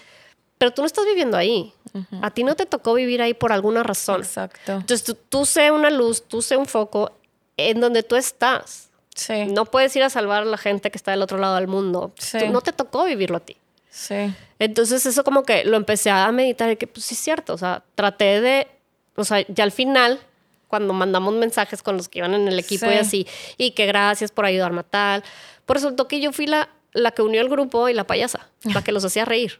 [0.57, 1.73] Pero tú no estás viviendo ahí.
[2.21, 4.21] A ti no te tocó vivir ahí por alguna razón.
[4.21, 4.73] Exacto.
[4.73, 7.13] Entonces tú, tú sé una luz, tú sé un foco
[7.55, 8.88] en donde tú estás.
[9.15, 9.45] Sí.
[9.47, 12.13] No puedes ir a salvar a la gente que está del otro lado del mundo.
[12.17, 12.37] Sí.
[12.39, 13.57] Tú- no te tocó vivirlo a ti.
[13.89, 14.33] Sí.
[14.59, 17.57] Entonces eso como que lo empecé a meditar y que pues sí es cierto, o
[17.57, 18.67] sea, traté de,
[19.15, 20.19] o sea, ya al final,
[20.67, 22.91] cuando mandamos mensajes con los que iban en el equipo Sí.
[22.93, 25.23] y así, y que gracias por ayudarme a tal,
[25.65, 28.83] pues resultó que yo fui la, la que unió el grupo y la payasa, la
[28.83, 29.59] que los hacía reír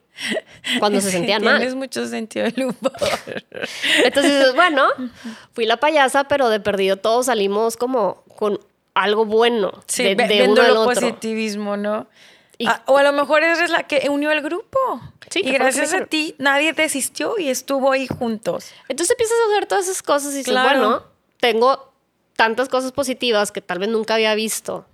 [0.80, 1.58] cuando se sentían mal.
[1.58, 2.94] Tienes mucho sentido del humor.
[4.04, 4.86] Entonces bueno,
[5.54, 8.60] fui la payasa, pero de perdido todos salimos como con
[9.04, 10.94] algo bueno Sí, de, de uno al otro.
[10.94, 12.08] positivismo, ¿no?
[12.58, 14.78] Y- Ah, o a lo mejor eres la que unió el grupo.
[15.30, 18.72] Sí, y gracias a- ti nadie desistió y estuvo ahí juntos.
[18.90, 20.68] Entonces empiezas a hacer todas esas cosas y dices, Claro.
[20.80, 21.04] bueno,
[21.40, 21.94] tengo
[22.36, 24.86] tantas cosas positivas que tal vez nunca había visto.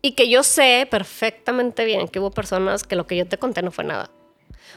[0.00, 3.62] Y que yo sé perfectamente bien que hubo personas que lo que yo te conté
[3.62, 4.10] no fue nada.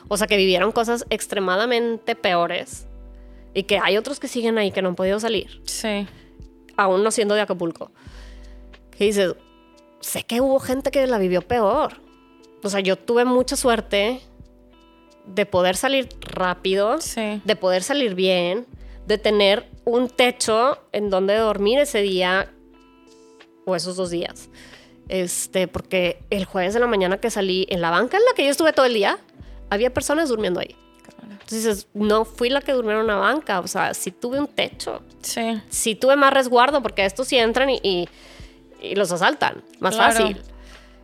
[0.08, 2.88] O sea, que vivieron cosas extremadamente peores
[3.54, 5.62] y que hay otros que siguen ahí que no han podido salir.
[5.66, 6.08] Sí.
[6.84, 7.92] Aún no siendo de Acapulco.
[8.98, 9.36] Que dices,
[10.00, 11.94] sé que hubo gente que la vivió peor.
[12.64, 14.22] O sea, yo tuve mucha suerte
[15.26, 17.42] de poder salir rápido, Sí.
[17.44, 18.66] de poder salir bien,
[19.08, 22.52] de tener un techo en donde dormir ese día
[23.66, 24.50] o esos dos días.
[25.10, 28.44] Este, porque el jueves de la mañana que salí en la banca en la que
[28.46, 29.18] yo estuve todo el día,
[29.70, 30.76] había personas durmiendo ahí.
[31.32, 34.48] Entonces dices, no fui la que durmió en una banca, o sea, sí tuve un
[34.48, 35.62] techo, Sí.
[35.70, 38.10] sí tuve más resguardo, porque estos sí entran y, y-
[38.82, 40.14] y los asaltan, más Claro.
[40.18, 40.42] fácil.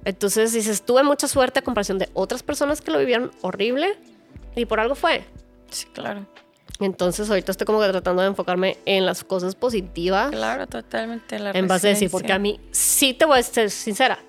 [0.06, 3.98] Entonces dices, tuve mucha suerte a comparación de otras personas que lo vivieron horrible
[4.56, 5.26] y por algo fue.
[5.70, 6.26] Sí, claro.
[6.80, 11.40] Entonces ahorita estoy como que tratando de enfocarme en las cosas positivas Claro, totalmente.
[11.40, 14.20] La en base a decir, porque a mí sí te voy a ser sincera.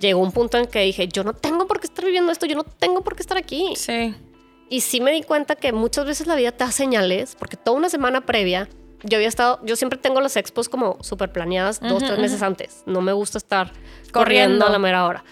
[0.00, 2.54] Llegó un punto en que dije, yo no tengo por qué estar viviendo esto, yo
[2.56, 3.74] no tengo por qué estar aquí.
[3.76, 4.14] Sí.
[4.68, 7.76] Y sí me di cuenta que muchas veces la vida te da señales, porque toda
[7.76, 8.68] una semana previa,
[9.02, 12.82] yo había estado, yo siempre tengo las expos como súper planeadas dos, tres meses antes.
[12.84, 14.12] No me gusta estar corriendo.
[14.12, 14.66] Corriendo.
[14.66, 15.24] a la mera hora.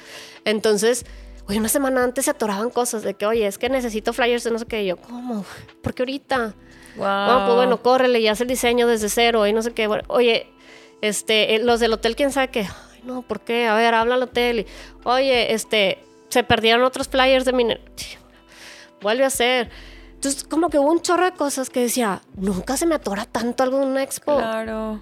[0.45, 1.05] Entonces,
[1.49, 4.53] oye, una semana antes se atoraban cosas de que, oye, es que necesito flyers de
[4.53, 4.85] no sé qué.
[4.85, 5.45] Y yo, ¿cómo?
[5.83, 6.55] ¿Por qué ahorita?
[6.97, 7.07] Wow.
[7.07, 9.87] Ah, pues bueno, córrele y haz el diseño desde cero y no sé qué.
[9.87, 10.49] Bueno, oye,
[11.03, 12.61] este, eh, los del hotel, quién sabe qué.
[12.61, 13.67] Ay, no, ¿por qué?
[13.67, 14.61] A ver, habla al hotel.
[14.61, 14.67] Y,
[15.05, 17.67] oye, este, se perdieron otros flyers de mi.
[19.07, 19.71] Vuelve a hacer.
[20.15, 23.63] Entonces, como que hubo un chorro de cosas que decía, nunca se me atora tanto
[23.63, 24.37] algo en una expo.
[24.37, 25.01] Claro.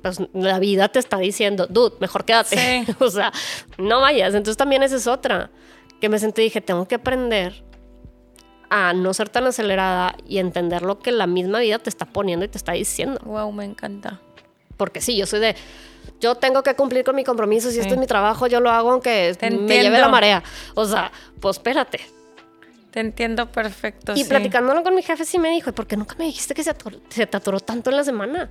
[0.00, 2.84] Pues la vida te está diciendo, dude, mejor quédate.
[2.86, 2.94] Sí.
[3.00, 3.32] o sea,
[3.78, 4.32] no vayas.
[4.34, 5.50] Entonces también esa es otra.
[6.00, 7.64] Que me senté y dije, tengo que aprender
[8.70, 12.44] a no ser tan acelerada y entender lo que la misma vida te está poniendo
[12.44, 13.20] y te está diciendo.
[13.24, 14.20] Wow, me encanta.
[14.76, 15.56] Porque sí, yo soy de,
[16.20, 17.80] yo tengo que cumplir con mi compromiso, si Sí.
[17.80, 20.44] este es mi trabajo, yo lo hago aunque me lleve la marea.
[20.76, 22.21] O sea, pues espérate.
[22.92, 24.12] Te entiendo perfecto.
[24.14, 24.28] y sí.
[24.28, 26.70] platicándolo con mi jefe sí me dijo, ¿y por qué nunca me dijiste que se,
[26.76, 28.50] ator- se te atoró tanto en la semana?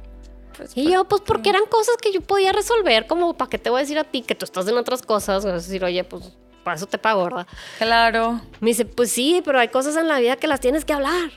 [0.57, 3.69] Pues, Y yo, pues porque eran cosas que yo podía resolver, como, ¿para qué te
[3.69, 5.45] voy a decir a ti que tú estás en otras cosas?
[5.45, 7.47] Es decir, oye, pues para eso te pago, ¿verdad?
[7.77, 8.41] Claro.
[8.59, 11.31] Me dice, pues sí, pero hay cosas en la vida que las tienes que hablar.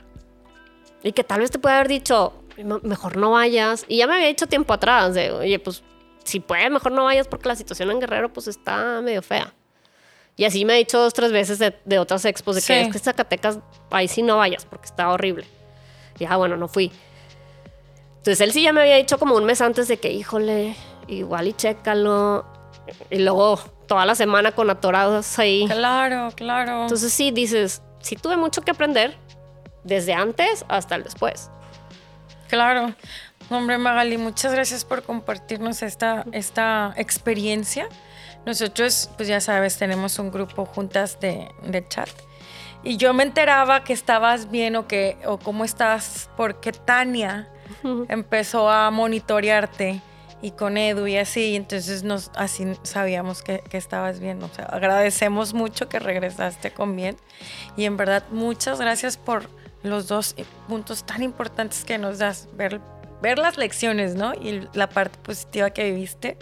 [1.02, 3.84] Y que tal vez te puede haber dicho, "Me- mejor no vayas.
[3.88, 5.82] Y ya me había dicho tiempo atrás, de, oye, pues
[6.24, 9.52] si puedes, mejor no vayas porque la situación en Guerrero pues está medio fea.
[10.36, 12.92] Y así me ha dicho dos, tres veces de, de otras expos, de que es
[12.92, 13.60] que Zacatecas,
[13.90, 15.46] ahí sí no vayas porque está horrible.
[16.18, 16.90] Y ah, bueno, no fui.
[18.16, 20.74] Entonces él sí ya me había dicho como un mes antes de que, híjole,
[21.08, 22.44] igual y chécalo.
[23.10, 25.66] Y luego toda la semana con atorados ahí.
[25.68, 26.82] Claro, claro.
[26.82, 29.16] Entonces sí dices, sí tuve mucho que aprender
[29.84, 31.50] desde antes hasta el después.
[32.48, 32.94] Claro.
[33.50, 37.88] Hombre, Magali, muchas gracias por compartirnos esta, esta experiencia.
[38.46, 42.08] Nosotros, pues ya sabes, tenemos un grupo juntas de, de chat.
[42.82, 47.48] Y yo me enteraba que estabas bien o, que, o cómo estás porque Tania
[48.08, 50.02] empezó a monitorearte
[50.42, 51.52] y con Edu y así.
[51.52, 54.42] y entonces nos, así sabíamos que, que estabas bien.
[54.42, 57.16] O sea, agradecemos mucho que regresaste con bien.
[57.78, 59.48] Y en verdad, muchas gracias por
[59.82, 60.34] los dos
[60.68, 62.48] puntos tan importantes que nos das.
[62.52, 62.82] Ver,
[63.22, 64.34] ver las lecciones, ¿no?
[64.34, 66.36] Y la parte positiva que viviste.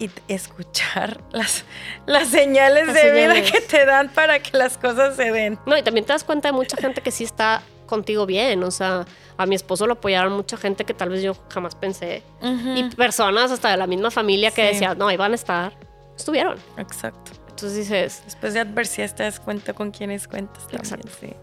[0.00, 1.64] Y escuchar las,
[2.06, 5.58] las señales Las de vida que te dan para que las cosas se den.
[5.66, 8.64] No, y también te das cuenta de mucha gente que sí está contigo bien.
[8.64, 9.04] O sea,
[9.36, 12.22] a mi esposo lo apoyaron mucha gente que tal vez yo jamás pensé.
[12.42, 14.72] Y personas hasta de la misma familia que Sí.
[14.72, 15.72] decían, no, ahí van a estar.
[16.16, 16.58] Estuvieron.
[16.78, 17.32] Exacto.
[17.50, 21.02] Entonces dices, Después de adversidad te das cuenta con quiénes cuentas también.
[21.20, 21.34] Sí.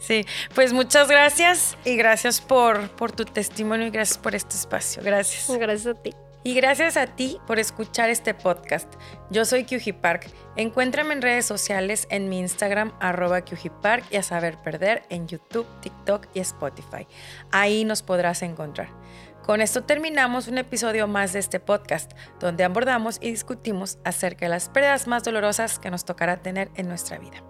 [0.00, 5.00] Sí, pues muchas gracias y gracias por, por tu testimonio y gracias por este espacio.
[5.04, 5.48] Gracias.
[5.58, 6.12] gracias a ti.
[6.46, 8.92] Y gracias a ti por escuchar este podcast.
[9.30, 10.30] Yo soy Kyuji Park.
[10.56, 13.42] Encuéntrame en redes sociales en mi Instagram, arroba
[13.80, 17.06] Park y a saber perder en YouTube, TikTok y Spotify.
[17.50, 18.88] Ahí nos podrás encontrar.
[19.42, 24.50] Con esto terminamos un episodio más de este podcast, donde abordamos y discutimos acerca de
[24.50, 27.42] las pérdidas más dolorosas que nos tocará tener en nuestra vida.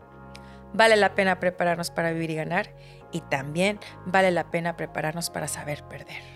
[0.73, 2.73] Vale la pena prepararnos para vivir y ganar
[3.11, 6.34] y también vale la pena prepararnos para saber perder.